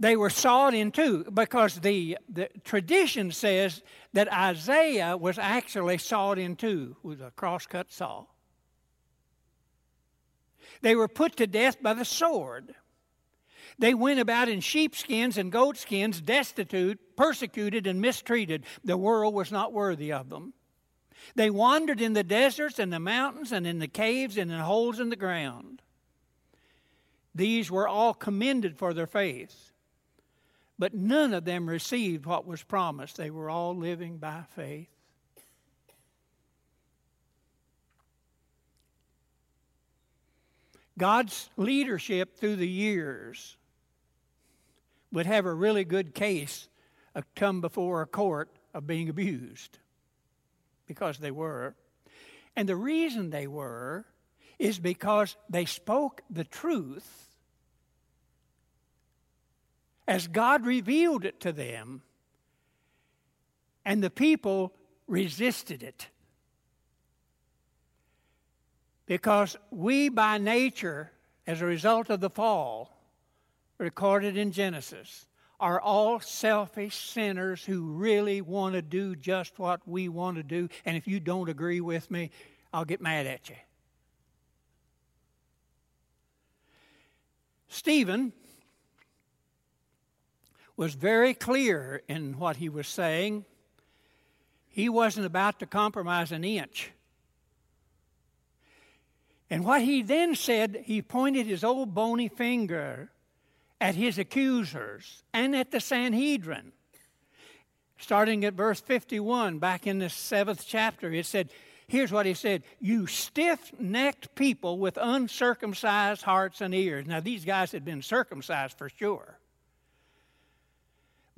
They 0.00 0.16
were 0.16 0.30
sawed 0.30 0.72
in 0.72 0.92
two 0.92 1.24
because 1.24 1.78
the, 1.78 2.16
the 2.26 2.48
tradition 2.64 3.30
says 3.30 3.82
that 4.14 4.32
Isaiah 4.32 5.14
was 5.14 5.38
actually 5.38 5.98
sawed 5.98 6.38
in 6.38 6.56
two 6.56 6.96
with 7.02 7.20
a 7.20 7.30
crosscut 7.32 7.92
saw. 7.92 8.24
They 10.80 10.96
were 10.96 11.06
put 11.06 11.36
to 11.36 11.46
death 11.46 11.82
by 11.82 11.92
the 11.92 12.06
sword. 12.06 12.74
They 13.78 13.92
went 13.92 14.20
about 14.20 14.48
in 14.48 14.60
sheepskins 14.60 15.36
and 15.36 15.52
goatskins, 15.52 16.22
destitute, 16.22 16.98
persecuted, 17.14 17.86
and 17.86 18.00
mistreated. 18.00 18.64
The 18.82 18.96
world 18.96 19.34
was 19.34 19.52
not 19.52 19.74
worthy 19.74 20.12
of 20.12 20.30
them. 20.30 20.54
They 21.34 21.50
wandered 21.50 22.00
in 22.00 22.14
the 22.14 22.24
deserts 22.24 22.78
and 22.78 22.90
the 22.90 22.98
mountains 22.98 23.52
and 23.52 23.66
in 23.66 23.78
the 23.78 23.88
caves 23.88 24.38
and 24.38 24.50
in 24.50 24.60
holes 24.60 24.98
in 24.98 25.10
the 25.10 25.16
ground. 25.16 25.82
These 27.34 27.70
were 27.70 27.86
all 27.86 28.14
commended 28.14 28.78
for 28.78 28.94
their 28.94 29.06
faith, 29.06 29.69
but 30.80 30.94
none 30.94 31.34
of 31.34 31.44
them 31.44 31.68
received 31.68 32.24
what 32.24 32.46
was 32.46 32.62
promised. 32.62 33.18
They 33.18 33.30
were 33.30 33.50
all 33.50 33.76
living 33.76 34.16
by 34.16 34.44
faith. 34.56 34.88
God's 40.96 41.50
leadership 41.58 42.38
through 42.38 42.56
the 42.56 42.66
years 42.66 43.58
would 45.12 45.26
have 45.26 45.44
a 45.44 45.52
really 45.52 45.84
good 45.84 46.14
case 46.14 46.66
come 47.34 47.60
before 47.60 48.00
a 48.00 48.06
court 48.06 48.48
of 48.72 48.86
being 48.86 49.10
abused 49.10 49.78
because 50.86 51.18
they 51.18 51.30
were. 51.30 51.74
And 52.56 52.66
the 52.66 52.74
reason 52.74 53.28
they 53.28 53.46
were 53.46 54.06
is 54.58 54.78
because 54.78 55.36
they 55.50 55.66
spoke 55.66 56.22
the 56.30 56.44
truth 56.44 57.29
as 60.10 60.26
God 60.26 60.66
revealed 60.66 61.24
it 61.24 61.38
to 61.38 61.52
them, 61.52 62.02
and 63.84 64.02
the 64.02 64.10
people 64.10 64.74
resisted 65.06 65.84
it. 65.84 66.08
Because 69.06 69.56
we, 69.70 70.08
by 70.08 70.36
nature, 70.38 71.12
as 71.46 71.62
a 71.62 71.64
result 71.64 72.10
of 72.10 72.18
the 72.18 72.28
fall, 72.28 72.98
recorded 73.78 74.36
in 74.36 74.50
Genesis, 74.50 75.26
are 75.60 75.80
all 75.80 76.18
selfish 76.18 76.96
sinners 76.96 77.64
who 77.64 77.92
really 77.92 78.40
want 78.40 78.74
to 78.74 78.82
do 78.82 79.14
just 79.14 79.60
what 79.60 79.80
we 79.86 80.08
want 80.08 80.36
to 80.38 80.42
do. 80.42 80.68
And 80.84 80.96
if 80.96 81.06
you 81.06 81.20
don't 81.20 81.48
agree 81.48 81.80
with 81.80 82.10
me, 82.10 82.32
I'll 82.72 82.84
get 82.84 83.00
mad 83.00 83.28
at 83.28 83.48
you. 83.48 83.56
Stephen 87.68 88.32
was 90.80 90.94
very 90.94 91.34
clear 91.34 92.00
in 92.08 92.38
what 92.38 92.56
he 92.56 92.70
was 92.70 92.88
saying. 92.88 93.44
He 94.70 94.88
wasn't 94.88 95.26
about 95.26 95.58
to 95.58 95.66
compromise 95.66 96.32
an 96.32 96.42
inch. 96.42 96.90
And 99.50 99.62
what 99.62 99.82
he 99.82 100.00
then 100.00 100.34
said, 100.34 100.84
he 100.86 101.02
pointed 101.02 101.46
his 101.46 101.64
old 101.64 101.94
bony 101.94 102.28
finger 102.28 103.10
at 103.78 103.94
his 103.94 104.18
accusers 104.18 105.22
and 105.34 105.54
at 105.54 105.70
the 105.70 105.80
Sanhedrin. 105.80 106.72
Starting 107.98 108.46
at 108.46 108.54
verse 108.54 108.80
51, 108.80 109.58
back 109.58 109.86
in 109.86 109.98
the 109.98 110.08
seventh 110.08 110.64
chapter, 110.66 111.12
it 111.12 111.26
said, 111.26 111.50
Here's 111.88 112.10
what 112.10 112.24
he 112.24 112.32
said 112.32 112.62
You 112.80 113.06
stiff 113.06 113.70
necked 113.78 114.34
people 114.34 114.78
with 114.78 114.96
uncircumcised 114.98 116.22
hearts 116.22 116.62
and 116.62 116.74
ears. 116.74 117.06
Now, 117.06 117.20
these 117.20 117.44
guys 117.44 117.70
had 117.70 117.84
been 117.84 118.00
circumcised 118.00 118.78
for 118.78 118.88
sure. 118.88 119.39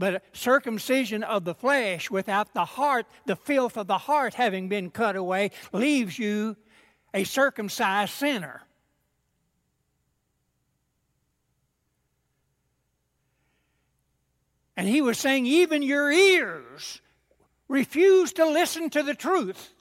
But 0.03 0.25
circumcision 0.33 1.23
of 1.23 1.45
the 1.45 1.55
flesh 1.55 2.11
without 2.11 2.55
the 2.55 2.65
heart, 2.65 3.07
the 3.27 3.37
filth 3.37 3.77
of 3.77 3.87
the 3.87 3.99
heart 3.99 4.35
having 4.35 4.69
been 4.69 4.91
cut 4.91 5.15
away, 5.15 5.53
leaves 5.73 6.19
you 6.19 6.57
a 7.15 7.23
circumcised 7.23 8.13
sinner. 8.13 8.63
And 14.77 14.89
he 14.89 15.01
was 15.01 15.21
saying, 15.21 15.47
even 15.47 15.83
your 15.83 16.11
ears 16.11 17.01
refuse 17.69 18.33
to 18.33 18.45
listen 18.45 18.91
to 18.91 19.05
the 19.05 19.15
truth. 19.15 19.73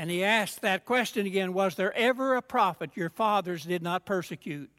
And 0.00 0.10
he 0.10 0.24
asked 0.24 0.62
that 0.62 0.86
question 0.86 1.26
again 1.26 1.52
Was 1.52 1.74
there 1.74 1.94
ever 1.94 2.34
a 2.34 2.40
prophet 2.40 2.92
your 2.94 3.10
fathers 3.10 3.64
did 3.64 3.82
not 3.82 4.06
persecute? 4.06 4.70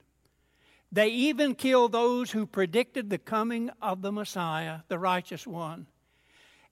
They 0.91 1.09
even 1.09 1.53
killed 1.53 1.91
those 1.91 2.31
who 2.31 2.47
predicted 2.47 3.07
the 3.11 3.19
coming 3.19 3.69
of 3.83 4.01
the 4.01 4.11
Messiah, 4.11 4.79
the 4.87 4.97
righteous 4.97 5.45
one. 5.45 5.85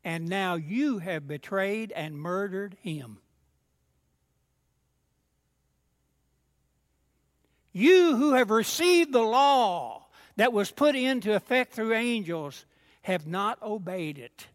And 0.04 0.28
now 0.28 0.56
you 0.56 0.98
have 0.98 1.28
betrayed 1.28 1.92
and 1.92 2.18
murdered 2.18 2.76
him. 2.82 3.20
You 7.72 8.16
who 8.16 8.34
have 8.34 8.50
received 8.50 9.14
the 9.14 9.22
law 9.22 10.08
that 10.38 10.54
was 10.54 10.72
put 10.72 10.96
into 10.96 11.36
effect 11.36 11.74
through 11.74 11.94
angels 11.94 12.66
have 13.04 13.28
not 13.28 13.62
obeyed 13.62 14.18
it. 14.18 14.48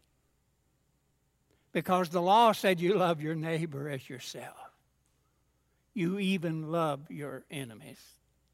Because 1.75 2.07
the 2.07 2.21
law 2.21 2.53
said 2.53 2.79
you 2.79 2.93
love 2.93 3.21
your 3.21 3.35
neighbor 3.35 3.89
as 3.89 4.07
yourself. 4.07 4.55
You 5.93 6.19
even 6.19 6.71
love 6.71 7.01
your 7.11 7.43
enemies. 7.51 7.99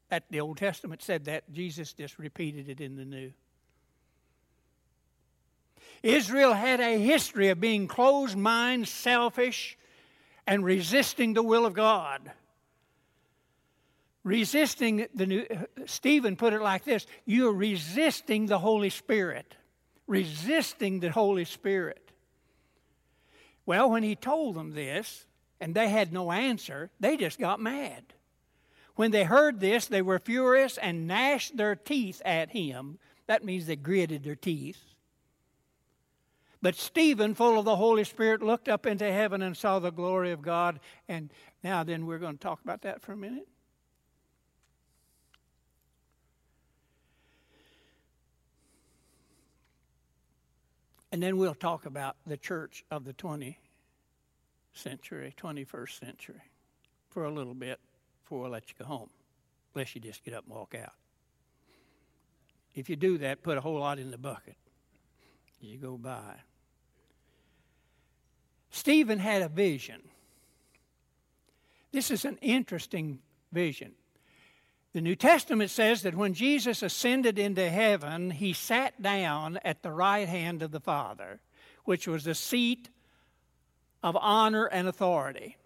That 0.08 0.24
the 0.28 0.40
Old 0.40 0.56
Testament 0.56 1.02
said 1.02 1.26
that. 1.26 1.44
Jesus 1.52 1.92
just 1.92 2.18
repeated 2.18 2.68
it 2.68 2.80
in 2.80 2.96
the 2.96 3.04
New. 3.04 3.32
Israel 6.02 6.52
had 6.52 6.80
a 6.80 6.98
history 6.98 7.50
of 7.50 7.60
being 7.60 7.86
closed 7.86 8.36
minded, 8.36 8.88
selfish, 8.88 9.78
and 10.44 10.64
resisting 10.64 11.34
the 11.34 11.44
will 11.44 11.64
of 11.64 11.74
God. 11.74 12.28
Resisting 14.24 15.06
the 15.14 15.26
new, 15.26 15.46
Stephen 15.86 16.34
put 16.34 16.54
it 16.54 16.60
like 16.60 16.82
this 16.82 17.06
you're 17.24 17.52
resisting 17.52 18.46
the 18.46 18.58
Holy 18.58 18.90
Spirit. 18.90 19.54
Resisting 20.08 20.98
the 20.98 21.12
Holy 21.12 21.44
Spirit. 21.44 22.11
Well, 23.64 23.90
when 23.90 24.02
he 24.02 24.16
told 24.16 24.56
them 24.56 24.72
this, 24.72 25.26
and 25.60 25.74
they 25.74 25.88
had 25.88 26.12
no 26.12 26.32
answer, 26.32 26.90
they 26.98 27.16
just 27.16 27.38
got 27.38 27.60
mad. 27.60 28.02
When 28.96 29.10
they 29.10 29.24
heard 29.24 29.60
this, 29.60 29.86
they 29.86 30.02
were 30.02 30.18
furious 30.18 30.76
and 30.76 31.06
gnashed 31.06 31.56
their 31.56 31.76
teeth 31.76 32.20
at 32.24 32.50
him. 32.50 32.98
That 33.26 33.44
means 33.44 33.66
they 33.66 33.76
gritted 33.76 34.24
their 34.24 34.34
teeth. 34.34 34.82
But 36.60 36.76
Stephen, 36.76 37.34
full 37.34 37.58
of 37.58 37.64
the 37.64 37.76
Holy 37.76 38.04
Spirit, 38.04 38.42
looked 38.42 38.68
up 38.68 38.86
into 38.86 39.10
heaven 39.10 39.42
and 39.42 39.56
saw 39.56 39.78
the 39.78 39.90
glory 39.90 40.30
of 40.30 40.42
God. 40.42 40.78
And 41.08 41.30
now, 41.64 41.82
then, 41.82 42.06
we're 42.06 42.18
going 42.18 42.38
to 42.38 42.42
talk 42.42 42.60
about 42.62 42.82
that 42.82 43.02
for 43.02 43.12
a 43.12 43.16
minute. 43.16 43.48
And 51.12 51.22
then 51.22 51.36
we'll 51.36 51.54
talk 51.54 51.84
about 51.84 52.16
the 52.26 52.38
church 52.38 52.84
of 52.90 53.04
the 53.04 53.12
20th 53.12 53.56
century, 54.72 55.34
21st 55.38 56.00
century, 56.00 56.40
for 57.10 57.26
a 57.26 57.30
little 57.30 57.54
bit 57.54 57.78
before 58.22 58.46
I 58.46 58.48
let 58.48 58.70
you 58.70 58.74
go 58.78 58.86
home, 58.86 59.10
unless 59.74 59.94
you 59.94 60.00
just 60.00 60.24
get 60.24 60.32
up 60.32 60.44
and 60.46 60.54
walk 60.54 60.74
out. 60.74 60.94
If 62.74 62.88
you 62.88 62.96
do 62.96 63.18
that, 63.18 63.42
put 63.42 63.58
a 63.58 63.60
whole 63.60 63.78
lot 63.78 63.98
in 63.98 64.10
the 64.10 64.16
bucket 64.16 64.56
as 65.60 65.68
you 65.68 65.76
go 65.76 65.98
by. 65.98 66.36
Stephen 68.70 69.18
had 69.18 69.42
a 69.42 69.50
vision. 69.50 70.00
This 71.92 72.10
is 72.10 72.24
an 72.24 72.38
interesting 72.40 73.18
vision. 73.52 73.92
The 74.92 75.00
New 75.00 75.16
Testament 75.16 75.70
says 75.70 76.02
that 76.02 76.14
when 76.14 76.34
Jesus 76.34 76.82
ascended 76.82 77.38
into 77.38 77.68
heaven, 77.68 78.30
he 78.30 78.52
sat 78.52 79.00
down 79.00 79.58
at 79.64 79.82
the 79.82 79.90
right 79.90 80.28
hand 80.28 80.62
of 80.62 80.70
the 80.70 80.80
Father, 80.80 81.40
which 81.84 82.06
was 82.06 82.24
the 82.24 82.34
seat 82.34 82.90
of 84.02 84.16
honor 84.20 84.66
and 84.66 84.86
authority. 84.86 85.56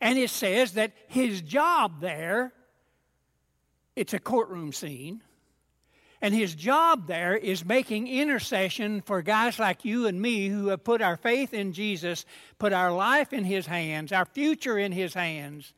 And 0.00 0.18
it 0.18 0.30
says 0.30 0.72
that 0.72 0.92
his 1.06 1.40
job 1.42 2.00
there, 2.00 2.52
it's 3.94 4.14
a 4.14 4.18
courtroom 4.18 4.72
scene, 4.72 5.22
and 6.20 6.34
his 6.34 6.56
job 6.56 7.06
there 7.06 7.36
is 7.36 7.64
making 7.64 8.08
intercession 8.08 9.00
for 9.00 9.22
guys 9.22 9.60
like 9.60 9.84
you 9.84 10.08
and 10.08 10.20
me 10.20 10.48
who 10.48 10.68
have 10.68 10.82
put 10.82 11.00
our 11.00 11.16
faith 11.16 11.54
in 11.54 11.72
Jesus, 11.72 12.24
put 12.58 12.72
our 12.72 12.90
life 12.90 13.32
in 13.32 13.44
his 13.44 13.66
hands, 13.66 14.10
our 14.10 14.24
future 14.24 14.76
in 14.76 14.90
his 14.90 15.14
hands 15.14 15.72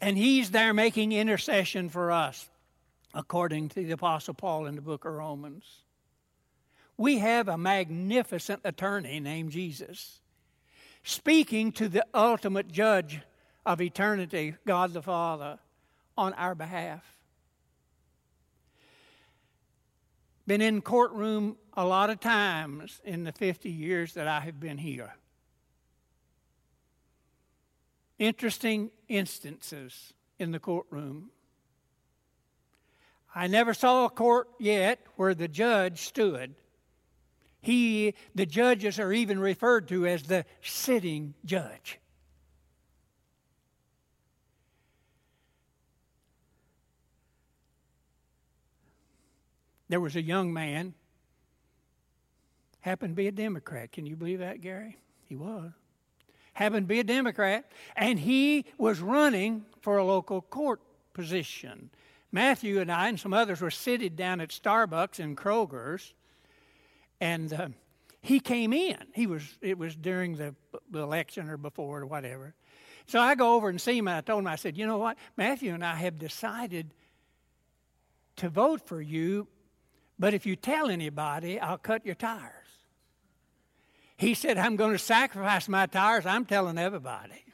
and 0.00 0.16
he's 0.16 0.50
there 0.50 0.72
making 0.72 1.12
intercession 1.12 1.88
for 1.88 2.12
us, 2.12 2.48
according 3.14 3.68
to 3.70 3.84
the 3.84 3.92
Apostle 3.92 4.34
Paul 4.34 4.66
in 4.66 4.74
the 4.74 4.80
book 4.80 5.04
of 5.04 5.12
Romans. 5.12 5.64
We 6.96 7.18
have 7.18 7.48
a 7.48 7.58
magnificent 7.58 8.60
attorney 8.64 9.20
named 9.20 9.52
Jesus, 9.52 10.20
speaking 11.02 11.72
to 11.72 11.88
the 11.88 12.04
ultimate 12.14 12.70
judge 12.70 13.20
of 13.64 13.80
eternity, 13.80 14.54
God 14.66 14.92
the 14.92 15.02
Father, 15.02 15.58
on 16.16 16.32
our 16.34 16.54
behalf. 16.54 17.04
Been 20.46 20.60
in 20.60 20.80
courtroom 20.80 21.56
a 21.74 21.84
lot 21.84 22.10
of 22.10 22.20
times 22.20 23.00
in 23.04 23.24
the 23.24 23.32
50 23.32 23.70
years 23.70 24.14
that 24.14 24.26
I 24.26 24.40
have 24.40 24.58
been 24.58 24.78
here 24.78 25.14
interesting 28.18 28.90
instances 29.08 30.12
in 30.38 30.52
the 30.52 30.58
courtroom. 30.58 31.30
I 33.34 33.46
never 33.46 33.74
saw 33.74 34.06
a 34.06 34.10
court 34.10 34.48
yet 34.58 35.00
where 35.16 35.34
the 35.34 35.48
judge 35.48 36.00
stood. 36.02 36.54
He, 37.60 38.14
the 38.34 38.46
judges 38.46 38.98
are 38.98 39.12
even 39.12 39.38
referred 39.38 39.88
to 39.88 40.06
as 40.06 40.24
the 40.24 40.44
sitting 40.62 41.34
judge. 41.44 41.98
There 49.88 50.00
was 50.00 50.16
a 50.16 50.22
young 50.22 50.52
man, 50.52 50.94
happened 52.80 53.12
to 53.12 53.16
be 53.16 53.26
a 53.26 53.32
Democrat. 53.32 53.90
Can 53.90 54.06
you 54.06 54.16
believe 54.16 54.38
that, 54.40 54.60
Gary? 54.60 54.98
He 55.24 55.34
was 55.34 55.72
happened 56.58 56.88
to 56.88 56.92
be 56.92 56.98
a 56.98 57.04
Democrat, 57.04 57.70
and 57.94 58.18
he 58.18 58.64
was 58.78 58.98
running 58.98 59.64
for 59.80 59.96
a 59.96 60.04
local 60.04 60.42
court 60.42 60.80
position. 61.12 61.88
Matthew 62.32 62.80
and 62.80 62.90
I 62.90 63.08
and 63.08 63.18
some 63.18 63.32
others 63.32 63.60
were 63.60 63.70
seated 63.70 64.16
down 64.16 64.40
at 64.40 64.48
Starbucks 64.48 65.20
and 65.20 65.36
Kroger's, 65.36 66.12
and 67.20 67.52
uh, 67.52 67.68
he 68.20 68.40
came 68.40 68.72
in. 68.72 68.98
He 69.14 69.28
was 69.28 69.44
it 69.60 69.78
was 69.78 69.94
during 69.94 70.34
the, 70.34 70.52
election 70.92 71.48
or 71.48 71.56
before 71.56 72.00
or 72.00 72.06
whatever. 72.06 72.54
So 73.06 73.20
I 73.20 73.36
go 73.36 73.54
over 73.54 73.68
and 73.68 73.80
see 73.80 73.96
him, 73.96 74.08
and 74.08 74.16
I 74.16 74.20
told 74.20 74.40
him, 74.40 74.48
I 74.48 74.56
said, 74.56 74.76
you 74.76 74.84
know 74.84 74.98
what, 74.98 75.16
Matthew 75.36 75.72
and 75.72 75.84
I 75.84 75.94
have 75.94 76.18
decided 76.18 76.90
to 78.36 78.48
vote 78.48 78.84
for 78.84 79.00
you, 79.00 79.46
but 80.18 80.34
if 80.34 80.44
you 80.44 80.56
tell 80.56 80.90
anybody, 80.90 81.60
I'll 81.60 81.78
cut 81.78 82.04
your 82.04 82.16
tires. 82.16 82.57
He 84.18 84.34
said, 84.34 84.58
I'm 84.58 84.74
going 84.74 84.92
to 84.92 84.98
sacrifice 84.98 85.68
my 85.68 85.86
tires. 85.86 86.26
I'm 86.26 86.44
telling 86.44 86.76
everybody. 86.76 87.44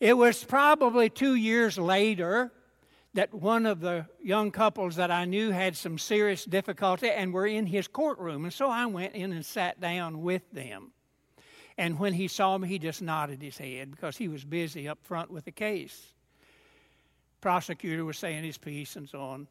It 0.00 0.14
was 0.16 0.42
probably 0.42 1.10
two 1.10 1.34
years 1.34 1.78
later 1.78 2.50
that 3.12 3.32
one 3.34 3.66
of 3.66 3.80
the 3.80 4.06
young 4.22 4.50
couples 4.50 4.96
that 4.96 5.10
I 5.10 5.26
knew 5.26 5.50
had 5.50 5.76
some 5.76 5.98
serious 5.98 6.46
difficulty 6.46 7.10
and 7.10 7.34
were 7.34 7.46
in 7.46 7.66
his 7.66 7.88
courtroom. 7.88 8.44
And 8.44 8.52
so 8.52 8.70
I 8.70 8.86
went 8.86 9.14
in 9.14 9.32
and 9.32 9.44
sat 9.44 9.80
down 9.82 10.22
with 10.22 10.50
them. 10.50 10.92
And 11.76 11.98
when 11.98 12.14
he 12.14 12.26
saw 12.26 12.56
me, 12.56 12.66
he 12.66 12.78
just 12.78 13.02
nodded 13.02 13.42
his 13.42 13.58
head 13.58 13.90
because 13.90 14.16
he 14.16 14.28
was 14.28 14.44
busy 14.44 14.88
up 14.88 14.98
front 15.02 15.30
with 15.30 15.44
the 15.44 15.52
case. 15.52 16.14
Prosecutor 17.42 18.06
was 18.06 18.16
saying 18.16 18.44
his 18.44 18.56
piece 18.56 18.96
and 18.96 19.06
so 19.06 19.20
on. 19.20 19.46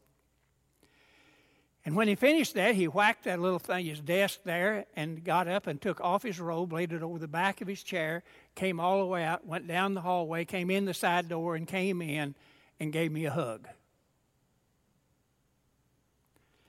And 1.86 1.94
when 1.94 2.08
he 2.08 2.16
finished 2.16 2.54
that, 2.54 2.74
he 2.74 2.88
whacked 2.88 3.24
that 3.24 3.38
little 3.38 3.60
thing, 3.60 3.86
his 3.86 4.00
desk 4.00 4.40
there, 4.44 4.86
and 4.96 5.22
got 5.22 5.46
up 5.46 5.68
and 5.68 5.80
took 5.80 6.00
off 6.00 6.24
his 6.24 6.40
robe, 6.40 6.72
laid 6.72 6.92
it 6.92 7.00
over 7.00 7.20
the 7.20 7.28
back 7.28 7.60
of 7.60 7.68
his 7.68 7.80
chair, 7.84 8.24
came 8.56 8.80
all 8.80 8.98
the 8.98 9.06
way 9.06 9.22
out, 9.22 9.46
went 9.46 9.68
down 9.68 9.94
the 9.94 10.00
hallway, 10.00 10.44
came 10.44 10.68
in 10.68 10.84
the 10.84 10.92
side 10.92 11.28
door, 11.28 11.54
and 11.54 11.68
came 11.68 12.02
in 12.02 12.34
and 12.80 12.92
gave 12.92 13.12
me 13.12 13.24
a 13.24 13.30
hug. 13.30 13.66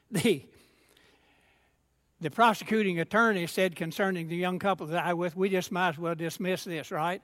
The, 0.10 0.46
the 2.22 2.32
prosecuting 2.32 2.98
attorney 3.02 3.46
said 3.48 3.76
concerning 3.76 4.30
the 4.30 4.38
young 4.38 4.58
couple 4.58 4.88
that 4.88 5.04
I 5.04 5.14
was 5.14 5.34
with, 5.34 5.36
we 5.36 5.50
just 5.50 5.70
might 5.70 5.90
as 5.90 5.98
well 5.98 6.16
dismiss 6.16 6.64
this, 6.64 6.92
right? 6.92 7.22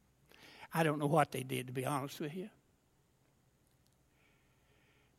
I 0.72 0.82
don't 0.82 0.98
know 0.98 1.06
what 1.06 1.30
they 1.30 1.42
did, 1.42 1.66
to 1.66 1.74
be 1.74 1.84
honest 1.84 2.20
with 2.20 2.34
you. 2.34 2.48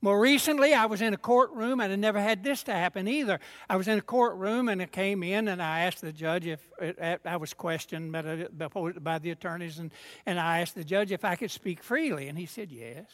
More 0.04 0.20
recently, 0.20 0.74
I 0.74 0.88
was 0.88 1.02
in 1.02 1.14
a 1.14 1.18
courtroom, 1.18 1.80
and 1.80 1.94
I 1.94 1.96
never 1.96 2.20
had 2.20 2.44
this 2.44 2.64
to 2.64 2.74
happen 2.74 3.08
either. 3.08 3.40
I 3.70 3.76
was 3.76 3.88
in 3.88 4.00
a 4.00 4.02
courtroom, 4.02 4.68
and 4.68 4.82
I 4.82 4.88
came 4.88 5.22
in, 5.22 5.48
and 5.48 5.62
I 5.62 5.82
asked 5.82 6.02
the 6.02 6.12
judge 6.12 6.48
if 6.48 6.60
I 7.24 7.38
was 7.38 7.54
questioned 7.54 8.12
by 8.12 9.20
the 9.20 9.30
attorneys, 9.30 9.78
and, 9.78 9.94
and 10.26 10.40
I 10.40 10.62
asked 10.62 10.74
the 10.74 10.84
judge 10.84 11.12
if 11.12 11.24
I 11.24 11.36
could 11.36 11.52
speak 11.52 11.84
freely, 11.84 12.28
and 12.28 12.38
he 12.38 12.48
said 12.48 12.72
yes. 12.72 13.06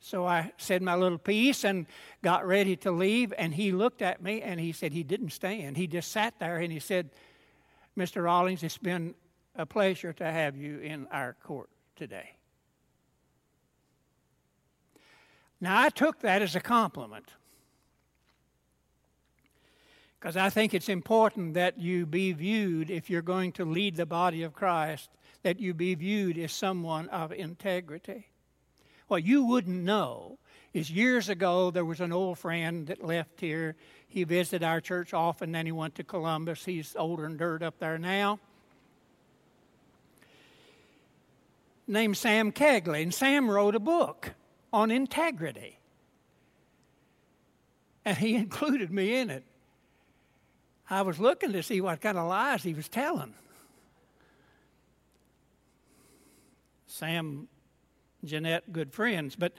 So 0.00 0.26
I 0.26 0.52
said 0.56 0.82
my 0.82 0.96
little 0.96 1.18
piece 1.18 1.64
and 1.64 1.86
got 2.22 2.44
ready 2.44 2.74
to 2.78 2.90
leave, 2.90 3.32
and 3.38 3.54
he 3.54 3.70
looked 3.70 4.02
at 4.02 4.20
me, 4.20 4.42
and 4.42 4.58
he 4.58 4.72
said 4.72 4.92
he 4.92 5.04
didn't 5.04 5.30
stand. 5.30 5.76
He 5.76 5.86
just 5.86 6.10
sat 6.10 6.34
there, 6.40 6.58
and 6.58 6.72
he 6.72 6.80
said, 6.80 7.10
Mr. 7.96 8.24
Rawlings, 8.24 8.64
it's 8.64 8.78
been 8.78 9.14
a 9.54 9.64
pleasure 9.64 10.12
to 10.14 10.24
have 10.24 10.56
you 10.56 10.80
in 10.80 11.06
our 11.12 11.34
court 11.44 11.70
today. 11.94 12.35
Now, 15.60 15.80
I 15.80 15.88
took 15.88 16.20
that 16.20 16.42
as 16.42 16.54
a 16.54 16.60
compliment 16.60 17.28
because 20.26 20.36
I 20.36 20.50
think 20.50 20.74
it's 20.74 20.88
important 20.88 21.54
that 21.54 21.78
you 21.78 22.04
be 22.04 22.32
viewed, 22.32 22.90
if 22.90 23.08
you're 23.08 23.22
going 23.22 23.52
to 23.52 23.64
lead 23.64 23.96
the 23.96 24.06
body 24.06 24.42
of 24.42 24.54
Christ, 24.54 25.10
that 25.42 25.60
you 25.60 25.72
be 25.72 25.94
viewed 25.94 26.36
as 26.38 26.52
someone 26.52 27.08
of 27.10 27.32
integrity. 27.32 28.26
What 29.08 29.24
you 29.24 29.44
wouldn't 29.44 29.84
know 29.84 30.38
is 30.74 30.90
years 30.90 31.28
ago 31.28 31.70
there 31.70 31.84
was 31.84 32.00
an 32.00 32.12
old 32.12 32.38
friend 32.38 32.88
that 32.88 33.04
left 33.04 33.40
here. 33.40 33.76
He 34.08 34.24
visited 34.24 34.64
our 34.64 34.80
church 34.80 35.14
often, 35.14 35.52
then 35.52 35.64
he 35.64 35.72
went 35.72 35.94
to 35.94 36.02
Columbus. 36.02 36.64
He's 36.64 36.96
older 36.98 37.26
and 37.26 37.38
dirt 37.38 37.62
up 37.62 37.78
there 37.78 37.98
now. 37.98 38.40
Named 41.86 42.16
Sam 42.16 42.50
Kegley, 42.50 43.04
and 43.04 43.14
Sam 43.14 43.48
wrote 43.48 43.76
a 43.76 43.80
book 43.80 44.32
on 44.72 44.90
integrity. 44.90 45.78
And 48.04 48.16
he 48.16 48.34
included 48.36 48.90
me 48.90 49.14
in 49.14 49.30
it. 49.30 49.44
I 50.88 51.02
was 51.02 51.18
looking 51.18 51.52
to 51.52 51.62
see 51.62 51.80
what 51.80 52.00
kind 52.00 52.16
of 52.16 52.28
lies 52.28 52.62
he 52.62 52.74
was 52.74 52.88
telling. 52.88 53.34
Sam, 56.86 57.48
Jeanette, 58.24 58.72
good 58.72 58.92
friends, 58.92 59.36
but 59.36 59.52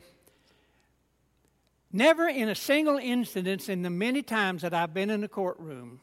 never 1.92 2.28
in 2.28 2.50
a 2.50 2.56
single 2.56 2.98
instance 2.98 3.70
in 3.70 3.82
the 3.82 3.90
many 3.90 4.22
times 4.22 4.62
that 4.62 4.74
I've 4.74 4.94
been 4.94 5.10
in 5.10 5.22
the 5.22 5.28
courtroom 5.28 6.00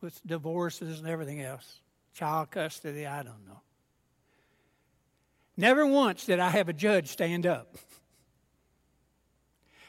with 0.00 0.20
divorces 0.26 1.00
and 1.00 1.08
everything 1.08 1.42
else, 1.42 1.80
child 2.14 2.50
custody, 2.50 3.06
I 3.06 3.22
don't 3.22 3.46
know. 3.46 3.60
Never 5.60 5.86
once 5.86 6.24
did 6.24 6.40
I 6.40 6.48
have 6.48 6.70
a 6.70 6.72
judge 6.72 7.08
stand 7.08 7.46
up. 7.46 7.76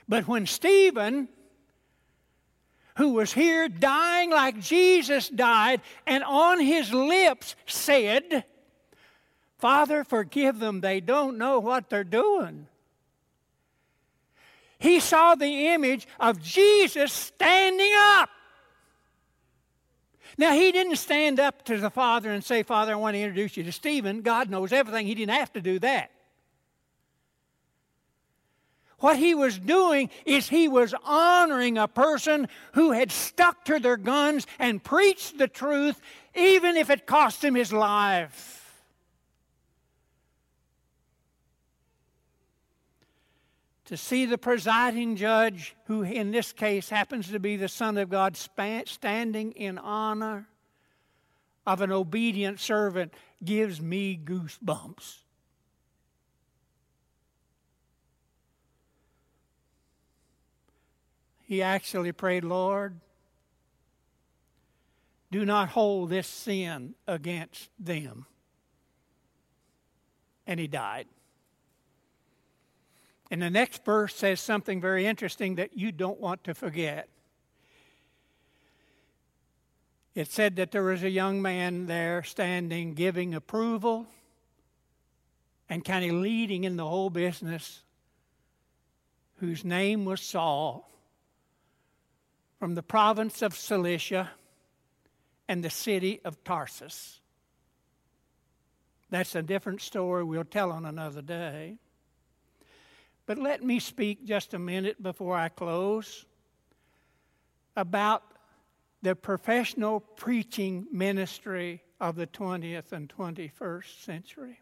But 0.06 0.28
when 0.28 0.46
Stephen 0.46 1.30
who 2.98 3.14
was 3.14 3.32
here 3.32 3.70
dying 3.70 4.30
like 4.30 4.60
Jesus 4.60 5.30
died, 5.30 5.80
and 6.06 6.26
on 6.26 6.60
his 6.60 6.94
lips 6.94 7.56
said, 7.66 8.44
Father, 9.58 10.04
forgive 10.04 10.60
them. 10.60 10.82
They 10.82 11.00
don't 11.00 11.38
know 11.38 11.60
what 11.60 11.90
they're 11.90 12.04
doing. 12.04 12.68
He 14.78 15.00
saw 15.00 15.36
the 15.36 15.68
image 15.68 16.06
of 16.20 16.42
Jesus 16.42 17.14
standing 17.14 17.94
up. 17.96 18.30
Now, 20.42 20.54
he 20.54 20.72
didn't 20.72 20.96
stand 20.96 21.40
up 21.40 21.66
to 21.66 21.78
the 21.78 21.92
Father 21.92 22.32
and 22.32 22.44
say, 22.44 22.64
Father, 22.64 22.94
I 22.94 22.96
want 22.96 23.14
to 23.14 23.20
introduce 23.20 23.58
you 23.58 23.64
to 23.64 23.72
Stephen. 23.72 24.24
God 24.24 24.50
knows 24.50 24.74
everything. 24.74 25.06
He 25.06 25.14
didn't 25.14 25.36
have 25.36 25.54
to 25.54 25.62
do 25.62 25.78
that. 25.78 26.10
What 28.98 29.20
he 29.20 29.36
was 29.36 29.60
doing 29.60 30.10
is 30.26 30.50
he 30.50 30.68
was 30.68 30.96
honoring 31.04 31.78
a 31.78 31.88
person 31.88 32.48
who 32.74 32.92
had 32.92 33.12
stuck 33.12 33.66
to 33.66 33.78
their 33.78 33.98
guns 33.98 34.48
and 34.58 34.84
preached 34.84 35.38
the 35.38 35.48
truth, 35.48 36.02
even 36.34 36.76
if 36.76 36.90
it 36.90 37.06
cost 37.06 37.44
him 37.44 37.54
his 37.54 37.72
life. 37.72 38.61
To 43.92 43.98
see 43.98 44.26
the 44.26 44.38
presiding 44.38 45.18
judge, 45.18 45.76
who 45.88 46.02
in 46.02 46.32
this 46.32 46.54
case 46.54 46.90
happens 46.90 47.30
to 47.30 47.42
be 47.42 47.58
the 47.58 47.68
Son 47.68 47.98
of 47.98 48.10
God, 48.10 48.38
standing 48.38 49.52
in 49.52 49.78
honor 49.78 50.48
of 51.68 51.82
an 51.82 51.92
obedient 51.92 52.62
servant, 52.62 53.14
gives 53.44 53.82
me 53.82 54.18
goosebumps. 54.24 55.18
He 61.42 61.62
actually 61.62 62.14
prayed, 62.14 62.46
Lord, 62.46 62.98
do 65.34 65.44
not 65.44 65.68
hold 65.68 66.12
this 66.12 66.28
sin 66.28 66.96
against 67.10 67.70
them. 67.78 68.26
And 70.48 70.62
he 70.62 70.68
died. 70.68 71.08
And 73.32 73.42
the 73.42 73.50
next 73.50 73.86
verse 73.86 74.14
says 74.14 74.42
something 74.42 74.82
very 74.82 75.06
interesting 75.06 75.56
that 75.56 75.78
you 75.78 75.94
don't 75.94 76.20
want 76.20 76.44
to 76.44 76.54
forget. 76.54 77.08
It 80.14 80.30
said 80.30 80.58
that 80.58 80.72
there 80.72 80.84
was 80.84 81.02
a 81.02 81.10
young 81.10 81.42
man 81.42 81.86
there 81.86 82.24
standing, 82.24 82.94
giving 82.94 83.34
approval 83.34 84.06
and 85.70 85.86
kind 85.86 86.04
of 86.04 86.18
leading 86.18 86.66
in 86.66 86.76
the 86.76 86.86
whole 86.86 87.10
business, 87.10 87.84
whose 89.38 89.64
name 89.64 90.04
was 90.04 90.20
Saul 90.20 90.92
from 92.60 92.76
the 92.76 92.84
province 92.84 93.42
of 93.42 93.56
Cilicia 93.56 94.30
and 95.48 95.64
the 95.64 95.70
city 95.70 96.20
of 96.26 96.44
Tarsus. 96.44 97.22
That's 99.10 99.36
a 99.36 99.42
different 99.42 99.80
story 99.80 100.26
we'll 100.26 100.44
tell 100.44 100.74
on 100.74 100.86
another 100.86 101.22
day. 101.22 101.78
But 103.26 103.38
let 103.38 103.64
me 103.64 103.80
speak 103.80 104.26
just 104.26 104.54
a 104.54 104.60
minute 104.60 105.02
before 105.02 105.36
I 105.36 105.50
close 105.50 106.26
about 107.76 108.24
the 109.02 109.16
professional 109.16 110.00
preaching 110.00 110.88
ministry 110.92 111.82
of 112.00 112.16
the 112.16 112.28
20th 112.28 112.92
and 112.92 113.08
21st 113.10 114.04
century. 114.04 114.60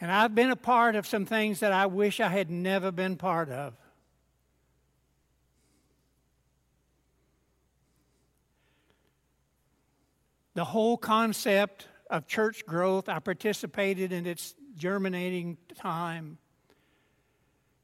And 0.00 0.10
I've 0.10 0.34
been 0.34 0.50
a 0.50 0.56
part 0.56 0.96
of 0.96 1.06
some 1.06 1.24
things 1.24 1.60
that 1.60 1.72
I 1.72 1.86
wish 1.86 2.20
I 2.20 2.28
had 2.28 2.50
never 2.50 2.90
been 2.90 3.16
part 3.16 3.48
of. 3.50 3.74
the 10.54 10.64
whole 10.64 10.96
concept 10.96 11.88
of 12.14 12.26
church 12.26 12.64
growth. 12.64 13.08
I 13.08 13.18
participated 13.18 14.12
in 14.12 14.26
its 14.26 14.54
germinating 14.76 15.58
time. 15.76 16.38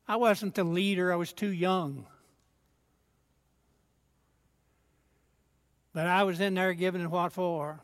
I 0.06 0.16
wasn't 0.16 0.54
the 0.54 0.64
leader, 0.64 1.12
I 1.12 1.16
was 1.16 1.32
too 1.32 1.52
young. 1.52 2.06
But 5.92 6.06
I 6.06 6.22
was 6.22 6.40
in 6.40 6.54
there 6.54 6.72
giving 6.72 7.02
it 7.02 7.10
what 7.10 7.32
for. 7.32 7.80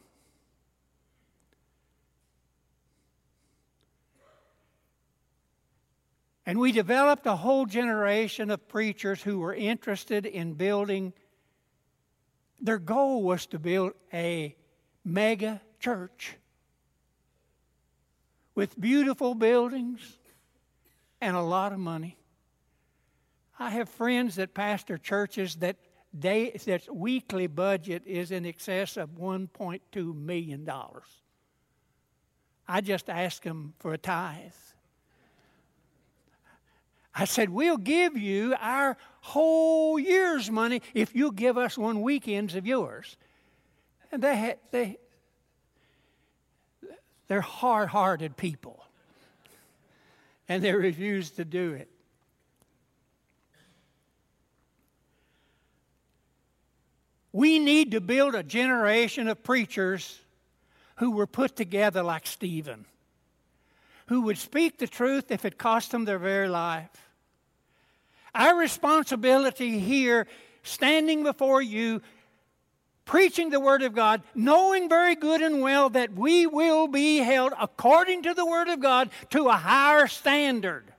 And 6.48 6.60
we 6.60 6.70
developed 6.70 7.26
a 7.26 7.34
whole 7.34 7.66
generation 7.66 8.52
of 8.52 8.68
preachers 8.68 9.20
who 9.20 9.40
were 9.40 9.54
interested 9.54 10.26
in 10.26 10.54
building. 10.54 11.12
Their 12.60 12.78
goal 12.78 13.24
was 13.24 13.46
to 13.46 13.58
build 13.58 13.94
a 14.12 14.54
mega 15.04 15.60
church 15.78 16.36
with 18.54 18.78
beautiful 18.80 19.34
buildings 19.34 20.00
and 21.20 21.36
a 21.36 21.42
lot 21.42 21.72
of 21.72 21.78
money. 21.78 22.16
I 23.58 23.70
have 23.70 23.88
friends 23.88 24.36
that 24.36 24.54
pastor 24.54 24.98
churches 24.98 25.56
that 25.56 25.76
they, 26.12 26.50
that 26.66 26.94
weekly 26.94 27.46
budget 27.46 28.02
is 28.06 28.30
in 28.30 28.46
excess 28.46 28.96
of 28.96 29.10
$1.2 29.10 30.14
million. 30.14 30.68
I 32.68 32.80
just 32.80 33.08
ask 33.08 33.42
them 33.42 33.74
for 33.78 33.92
a 33.92 33.98
tithe. 33.98 34.52
I 37.14 37.24
said, 37.24 37.48
We'll 37.48 37.78
give 37.78 38.16
you 38.16 38.54
our 38.60 38.96
whole 39.20 39.98
year's 39.98 40.50
money 40.50 40.82
if 40.92 41.14
you 41.14 41.32
give 41.32 41.56
us 41.56 41.78
one 41.78 42.02
weekend's 42.02 42.54
of 42.54 42.66
yours. 42.66 43.16
And 44.12 44.22
they, 44.22 44.36
had 44.36 44.58
they, 44.70 44.98
they're 47.28 47.40
hard 47.40 47.88
hearted 47.88 48.36
people. 48.36 48.84
And 50.48 50.62
they 50.62 50.72
refuse 50.72 51.30
to 51.32 51.44
do 51.44 51.72
it. 51.72 51.88
We 57.32 57.58
need 57.58 57.90
to 57.90 58.00
build 58.00 58.34
a 58.34 58.42
generation 58.42 59.28
of 59.28 59.42
preachers 59.42 60.18
who 60.96 61.10
were 61.10 61.26
put 61.26 61.56
together 61.56 62.02
like 62.02 62.26
Stephen, 62.26 62.86
who 64.06 64.22
would 64.22 64.38
speak 64.38 64.78
the 64.78 64.86
truth 64.86 65.30
if 65.30 65.44
it 65.44 65.58
cost 65.58 65.90
them 65.90 66.06
their 66.06 66.18
very 66.18 66.48
life. 66.48 66.88
Our 68.34 68.56
responsibility 68.56 69.78
here, 69.78 70.26
standing 70.62 71.24
before 71.24 71.60
you, 71.60 72.00
preaching 73.06 73.48
the 73.48 73.60
Word 73.60 73.82
of 73.82 73.94
God, 73.94 74.22
knowing 74.34 74.90
very 74.90 75.14
good 75.14 75.40
and 75.40 75.62
well 75.62 75.88
that 75.90 76.12
we 76.12 76.46
will 76.46 76.88
be 76.88 77.18
held 77.18 77.54
according 77.58 78.24
to 78.24 78.34
the 78.34 78.44
Word 78.44 78.68
of 78.68 78.80
God 78.80 79.08
to 79.30 79.48
a 79.48 79.52
higher 79.52 80.06
standard. 80.06 80.92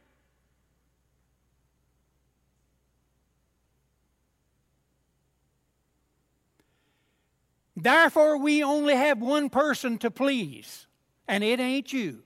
Therefore, 7.76 8.38
we 8.38 8.64
only 8.64 8.96
have 8.96 9.20
one 9.20 9.52
person 9.52 10.00
to 10.00 10.10
please, 10.10 10.88
and 11.28 11.44
it 11.44 11.60
ain't 11.60 11.94
you. 11.94 12.24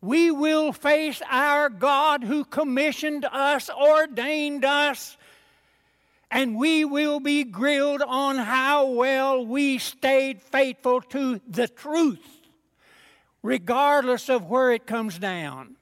We 0.00 0.30
will 0.30 0.72
face 0.72 1.20
our 1.28 1.68
God 1.68 2.22
who 2.22 2.44
commissioned 2.44 3.24
us, 3.24 3.68
ordained 3.68 4.64
us, 4.64 5.16
and 6.30 6.56
we 6.56 6.84
will 6.84 7.20
be 7.20 7.44
grilled 7.44 8.02
on 8.02 8.36
how 8.36 8.86
well 8.86 9.44
we 9.44 9.78
stayed 9.78 10.42
faithful 10.42 11.00
to 11.00 11.40
the 11.48 11.68
truth, 11.68 12.48
regardless 13.42 14.28
of 14.28 14.44
where 14.44 14.72
it 14.72 14.86
comes 14.86 15.18
down. 15.18 15.76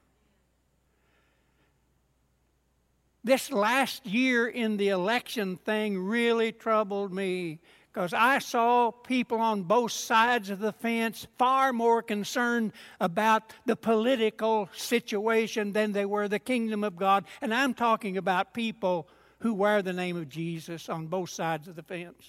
This 3.24 3.50
last 3.50 4.06
year 4.06 4.46
in 4.46 4.76
the 4.76 4.90
election 4.90 5.56
thing 5.56 5.98
really 5.98 6.52
troubled 6.52 7.12
me 7.12 7.58
because 7.92 8.12
I 8.12 8.38
saw 8.38 8.92
people 8.92 9.40
on 9.40 9.62
both 9.62 9.90
sides 9.90 10.50
of 10.50 10.60
the 10.60 10.72
fence 10.72 11.26
far 11.38 11.72
more 11.72 12.02
concerned 12.02 12.72
about 13.00 13.52
the 13.64 13.74
political 13.74 14.68
situation 14.76 15.72
than 15.72 15.92
they 15.92 16.04
were 16.04 16.28
the 16.28 16.38
kingdom 16.38 16.84
of 16.84 16.94
God. 16.94 17.24
And 17.40 17.52
I'm 17.52 17.74
talking 17.74 18.16
about 18.16 18.54
people 18.54 19.08
who 19.40 19.54
wear 19.54 19.82
the 19.82 19.92
name 19.92 20.16
of 20.16 20.28
Jesus 20.28 20.88
on 20.88 21.06
both 21.06 21.30
sides 21.30 21.68
of 21.68 21.76
the 21.76 21.82
fence. 21.82 22.26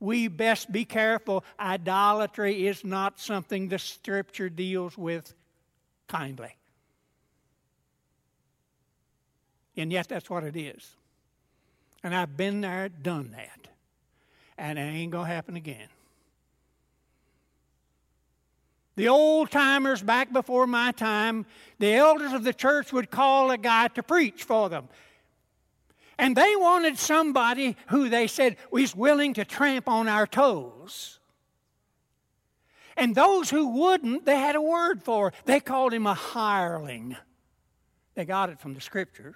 We 0.00 0.28
best 0.28 0.72
be 0.72 0.84
careful. 0.84 1.44
Idolatry 1.58 2.66
is 2.66 2.84
not 2.84 3.18
something 3.18 3.68
the 3.68 3.78
scripture 3.78 4.48
deals 4.48 4.98
with 4.98 5.32
kindly. 6.08 6.56
And 9.76 9.92
yet, 9.92 10.08
that's 10.08 10.30
what 10.30 10.44
it 10.44 10.56
is. 10.56 10.94
And 12.02 12.14
I've 12.14 12.36
been 12.36 12.60
there, 12.60 12.88
done 12.88 13.32
that 13.32 13.64
and 14.56 14.78
it 14.78 14.82
ain't 14.82 15.12
going 15.12 15.26
to 15.26 15.34
happen 15.34 15.56
again. 15.56 15.88
The 18.96 19.08
old 19.08 19.50
timers 19.50 20.02
back 20.02 20.32
before 20.32 20.68
my 20.68 20.92
time, 20.92 21.46
the 21.80 21.92
elders 21.94 22.32
of 22.32 22.44
the 22.44 22.54
church 22.54 22.92
would 22.92 23.10
call 23.10 23.50
a 23.50 23.58
guy 23.58 23.88
to 23.88 24.02
preach 24.04 24.44
for 24.44 24.68
them. 24.68 24.88
And 26.18 26.36
they 26.36 26.54
wanted 26.56 26.98
somebody 26.98 27.76
who 27.88 28.08
they 28.08 28.26
said 28.26 28.56
was 28.70 28.94
willing 28.94 29.34
to 29.34 29.44
tramp 29.44 29.88
on 29.88 30.08
our 30.08 30.26
toes. 30.26 31.18
And 32.96 33.14
those 33.14 33.50
who 33.50 33.68
wouldn't, 33.68 34.24
they 34.24 34.38
had 34.38 34.54
a 34.54 34.62
word 34.62 35.02
for. 35.02 35.32
They 35.44 35.60
called 35.60 35.92
him 35.92 36.06
a 36.06 36.14
hireling. 36.14 37.16
They 38.14 38.24
got 38.24 38.50
it 38.50 38.60
from 38.60 38.74
the 38.74 38.80
scripture. 38.80 39.34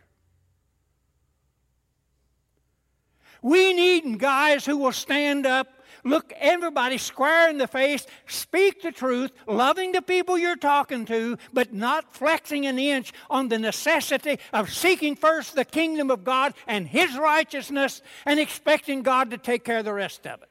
We 3.42 3.72
need 3.72 4.18
guys 4.18 4.64
who 4.64 4.76
will 4.78 4.92
stand 4.92 5.46
up, 5.46 5.68
look 6.08 6.32
everybody 6.36 6.98
square 6.98 7.50
in 7.50 7.58
the 7.58 7.66
face, 7.66 8.06
speak 8.26 8.82
the 8.82 8.92
truth, 8.92 9.32
loving 9.46 9.92
the 9.92 10.02
people 10.02 10.38
you're 10.38 10.56
talking 10.56 11.04
to, 11.06 11.38
but 11.52 11.72
not 11.72 12.12
flexing 12.14 12.66
an 12.66 12.78
inch 12.78 13.12
on 13.30 13.48
the 13.48 13.58
necessity 13.58 14.38
of 14.52 14.72
seeking 14.72 15.16
first 15.16 15.54
the 15.54 15.64
kingdom 15.64 16.10
of 16.10 16.24
God 16.24 16.54
and 16.66 16.86
His 16.86 17.16
righteousness 17.16 18.02
and 18.26 18.40
expecting 18.40 19.02
God 19.02 19.30
to 19.30 19.38
take 19.38 19.64
care 19.64 19.78
of 19.78 19.84
the 19.84 19.92
rest 19.92 20.26
of 20.26 20.42
it. 20.42 20.48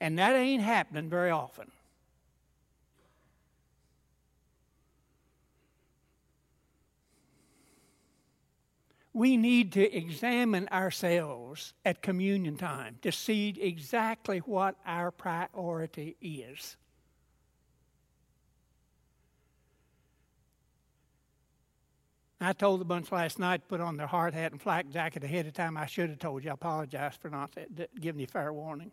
And 0.00 0.18
that 0.18 0.34
ain't 0.34 0.62
happening 0.62 1.08
very 1.08 1.30
often. 1.30 1.70
We 9.16 9.38
need 9.38 9.72
to 9.72 9.96
examine 9.96 10.68
ourselves 10.68 11.72
at 11.86 12.02
communion 12.02 12.54
time 12.54 12.98
to 13.00 13.10
see 13.10 13.56
exactly 13.62 14.40
what 14.40 14.76
our 14.84 15.10
priority 15.10 16.14
is. 16.20 16.76
I 22.42 22.52
told 22.52 22.82
the 22.82 22.84
bunch 22.84 23.10
last 23.10 23.38
night 23.38 23.62
to 23.62 23.66
put 23.66 23.80
on 23.80 23.96
their 23.96 24.06
hard 24.06 24.34
hat 24.34 24.52
and 24.52 24.60
flak 24.60 24.90
jacket 24.90 25.24
ahead 25.24 25.46
of 25.46 25.54
time. 25.54 25.78
I 25.78 25.86
should 25.86 26.10
have 26.10 26.18
told 26.18 26.44
you. 26.44 26.50
I 26.50 26.52
apologize 26.52 27.16
for 27.18 27.30
not 27.30 27.56
giving 27.98 28.20
you 28.20 28.26
fair 28.26 28.52
warning. 28.52 28.92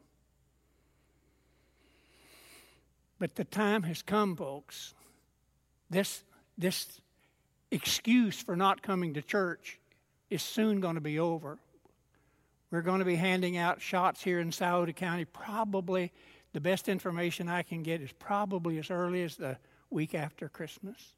But 3.20 3.36
the 3.36 3.44
time 3.44 3.84
has 3.84 4.02
come, 4.02 4.38
folks. 4.38 4.94
This, 5.90 6.24
this 6.58 7.02
excuse 7.72 8.42
for 8.42 8.56
not 8.56 8.82
coming 8.82 9.16
to 9.16 9.22
church 9.22 9.82
is 10.34 10.42
soon 10.42 10.80
going 10.80 10.96
to 10.96 11.02
be 11.02 11.20
over. 11.20 11.60
We're 12.72 12.82
going 12.82 13.00
to 13.00 13.06
be 13.06 13.16
handing 13.16 13.56
out 13.56 13.82
shots 13.82 14.24
here 14.24 14.40
in 14.40 14.52
Scioto 14.52 14.92
County. 14.92 15.26
Probably 15.26 16.12
the 16.54 16.60
best 16.60 16.90
information 16.90 17.48
I 17.48 17.62
can 17.62 17.84
get 17.84 18.02
is 18.02 18.12
probably 18.14 18.80
as 18.80 18.90
early 18.90 19.22
as 19.22 19.36
the 19.36 19.58
week 19.92 20.16
after 20.16 20.50
Christmas. 20.50 21.14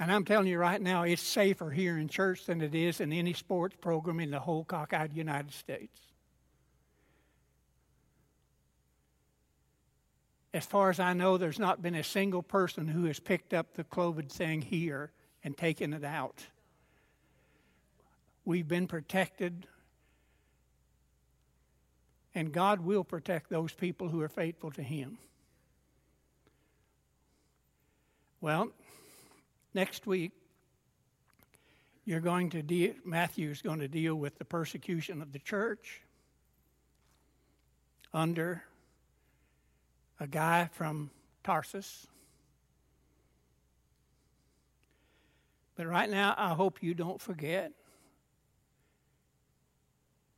And 0.00 0.10
I'm 0.10 0.24
telling 0.24 0.46
you 0.46 0.58
right 0.58 0.80
now, 0.80 1.02
it's 1.02 1.20
safer 1.20 1.70
here 1.70 1.98
in 1.98 2.08
church 2.08 2.46
than 2.46 2.62
it 2.62 2.74
is 2.74 3.00
in 3.00 3.12
any 3.12 3.34
sports 3.34 3.76
program 3.78 4.20
in 4.20 4.30
the 4.30 4.40
whole 4.40 4.64
cockeyed 4.64 5.12
United 5.12 5.52
States. 5.52 6.00
As 10.54 10.64
far 10.64 10.90
as 10.90 10.98
I 10.98 11.12
know, 11.12 11.36
there's 11.36 11.58
not 11.58 11.82
been 11.82 11.94
a 11.94 12.04
single 12.04 12.42
person 12.42 12.88
who 12.88 13.04
has 13.04 13.20
picked 13.20 13.52
up 13.52 13.74
the 13.74 13.84
COVID 13.84 14.30
thing 14.30 14.62
here 14.62 15.10
and 15.44 15.56
taken 15.56 15.92
it 15.92 16.04
out. 16.04 16.46
We've 18.44 18.66
been 18.66 18.86
protected, 18.86 19.66
and 22.34 22.50
God 22.50 22.80
will 22.80 23.04
protect 23.04 23.50
those 23.50 23.72
people 23.72 24.08
who 24.08 24.22
are 24.22 24.28
faithful 24.28 24.70
to 24.72 24.82
Him. 24.82 25.18
Well, 28.40 28.70
next 29.74 30.06
week, 30.06 30.32
you're 32.06 32.20
going 32.20 32.48
to 32.50 32.62
deal, 32.62 32.94
Matthew 33.04 33.50
is 33.50 33.60
going 33.60 33.80
to 33.80 33.88
deal 33.88 34.14
with 34.14 34.38
the 34.38 34.44
persecution 34.46 35.20
of 35.20 35.32
the 35.32 35.40
church 35.40 36.00
under 38.14 38.62
a 40.20 40.26
guy 40.26 40.68
from 40.72 41.10
Tarsus. 41.44 42.06
But 45.76 45.86
right 45.86 46.10
now, 46.10 46.34
I 46.36 46.54
hope 46.54 46.82
you 46.82 46.94
don't 46.94 47.20
forget 47.20 47.72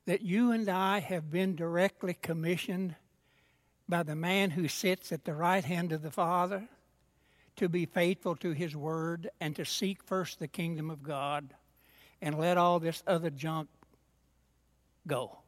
that 0.05 0.23
you 0.23 0.53
and 0.53 0.69
I 0.69 0.99
have 0.99 1.31
been 1.31 1.57
directly 1.57 2.15
commissioned 2.15 2.95
by 3.89 4.03
the 4.03 4.15
man 4.15 4.51
who 4.51 4.69
sits 4.69 5.13
at 5.13 5.25
the 5.25 5.35
right 5.35 5.65
hand 5.65 5.93
of 5.93 6.03
the 6.03 6.11
Father 6.11 6.69
to 7.57 7.69
be 7.69 7.87
faithful 7.87 8.37
to 8.37 8.53
his 8.53 8.77
word 8.77 9.31
and 9.41 9.57
to 9.57 9.65
seek 9.65 10.03
first 10.03 10.39
the 10.39 10.49
kingdom 10.49 10.91
of 10.91 11.03
God 11.03 11.55
and 12.21 12.39
let 12.39 12.59
all 12.59 12.79
this 12.79 13.03
other 13.07 13.31
junk 13.31 13.69
go. 15.07 15.39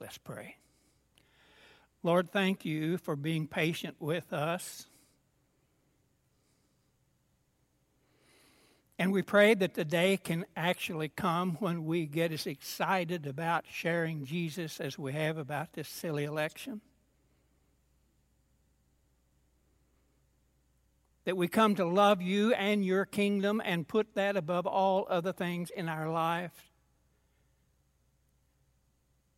Let's 0.00 0.18
pray. 0.18 0.56
Lord, 2.02 2.30
thank 2.30 2.64
you 2.64 2.96
for 2.98 3.16
being 3.16 3.46
patient 3.46 3.96
with 3.98 4.32
us. 4.32 4.86
And 9.00 9.12
we 9.12 9.22
pray 9.22 9.54
that 9.54 9.74
the 9.74 9.84
day 9.84 10.16
can 10.16 10.44
actually 10.56 11.08
come 11.08 11.56
when 11.60 11.84
we 11.84 12.06
get 12.06 12.32
as 12.32 12.46
excited 12.46 13.26
about 13.26 13.64
sharing 13.70 14.24
Jesus 14.24 14.80
as 14.80 14.98
we 14.98 15.12
have 15.12 15.38
about 15.38 15.72
this 15.74 15.88
silly 15.88 16.24
election. 16.24 16.80
That 21.26 21.36
we 21.36 21.46
come 21.46 21.76
to 21.76 21.84
love 21.84 22.22
you 22.22 22.52
and 22.54 22.84
your 22.84 23.04
kingdom 23.04 23.62
and 23.64 23.86
put 23.86 24.14
that 24.14 24.36
above 24.36 24.66
all 24.66 25.06
other 25.08 25.32
things 25.32 25.70
in 25.70 25.88
our 25.88 26.10
life, 26.10 26.72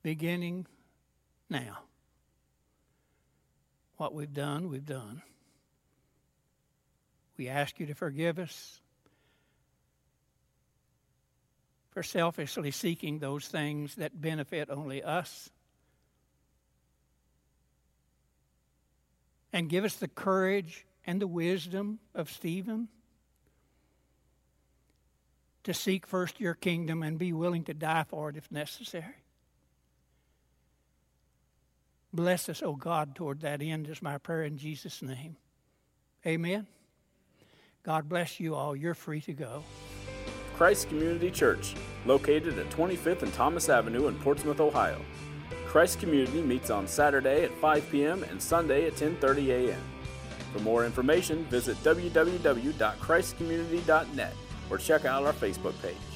beginning 0.03 0.67
now. 1.51 1.81
What 4.01 4.14
we've 4.14 4.32
done, 4.32 4.70
we've 4.70 4.86
done. 4.86 5.20
We 7.36 7.48
ask 7.48 7.78
you 7.78 7.84
to 7.84 7.94
forgive 7.94 8.38
us 8.38 8.80
for 11.90 12.03
selfishly 12.03 12.70
seeking 12.70 13.18
those 13.18 13.46
things 13.46 13.96
that 13.96 14.18
benefit 14.18 14.70
only 14.70 15.03
us. 15.03 15.51
And 19.53 19.68
give 19.68 19.84
us 19.84 19.96
the 19.96 20.09
courage 20.09 20.86
and 21.07 21.20
the 21.20 21.26
wisdom 21.26 21.98
of 22.14 22.30
Stephen 22.30 22.88
to 25.64 25.74
seek 25.74 26.07
first 26.07 26.40
your 26.40 26.55
kingdom 26.55 27.03
and 27.03 27.18
be 27.18 27.34
willing 27.34 27.64
to 27.64 27.74
die 27.74 28.07
for 28.09 28.30
it 28.30 28.36
if 28.38 28.51
necessary. 28.51 29.26
Bless 32.13 32.49
us, 32.49 32.61
O 32.63 32.75
God, 32.75 33.15
toward 33.15 33.41
that 33.41 33.63
end 33.63 33.89
is 33.89 34.03
my 34.03 34.19
prayer 34.19 34.43
in 34.43 34.59
Jesus' 34.59 35.01
name. 35.01 35.37
Amen. 36.27 36.67
God 37.83 38.09
bless 38.09 38.41
you 38.41 38.55
all. 38.55 38.77
You're 38.77 38.95
free 38.95 39.23
to 39.23 39.33
go. 39.33 39.65
Christ 40.55 40.89
Community 40.89 41.31
Church, 41.31 41.75
located 42.05 42.59
at 42.59 42.69
25th 42.71 43.23
and 43.23 43.33
Thomas 43.33 43.71
Avenue 43.71 44.09
in 44.09 44.17
Portsmouth, 44.17 44.61
Ohio. 44.61 45.01
Christ 45.67 45.99
Community 46.01 46.43
meets 46.43 46.69
on 46.69 46.87
Saturday 46.87 47.45
at 47.45 47.55
5 47.55 47.91
p.m. 47.91 48.23
and 48.25 48.43
Sunday 48.43 48.87
at 48.87 48.93
10:30 48.95 49.49
a.m. 49.49 49.81
For 50.53 50.59
more 50.61 50.85
information, 50.85 51.45
visit 51.45 51.77
www.christcommunity.net 51.85 54.35
or 54.69 54.79
check 54.79 55.05
out 55.05 55.25
our 55.25 55.33
Facebook 55.33 55.81
page. 55.81 56.10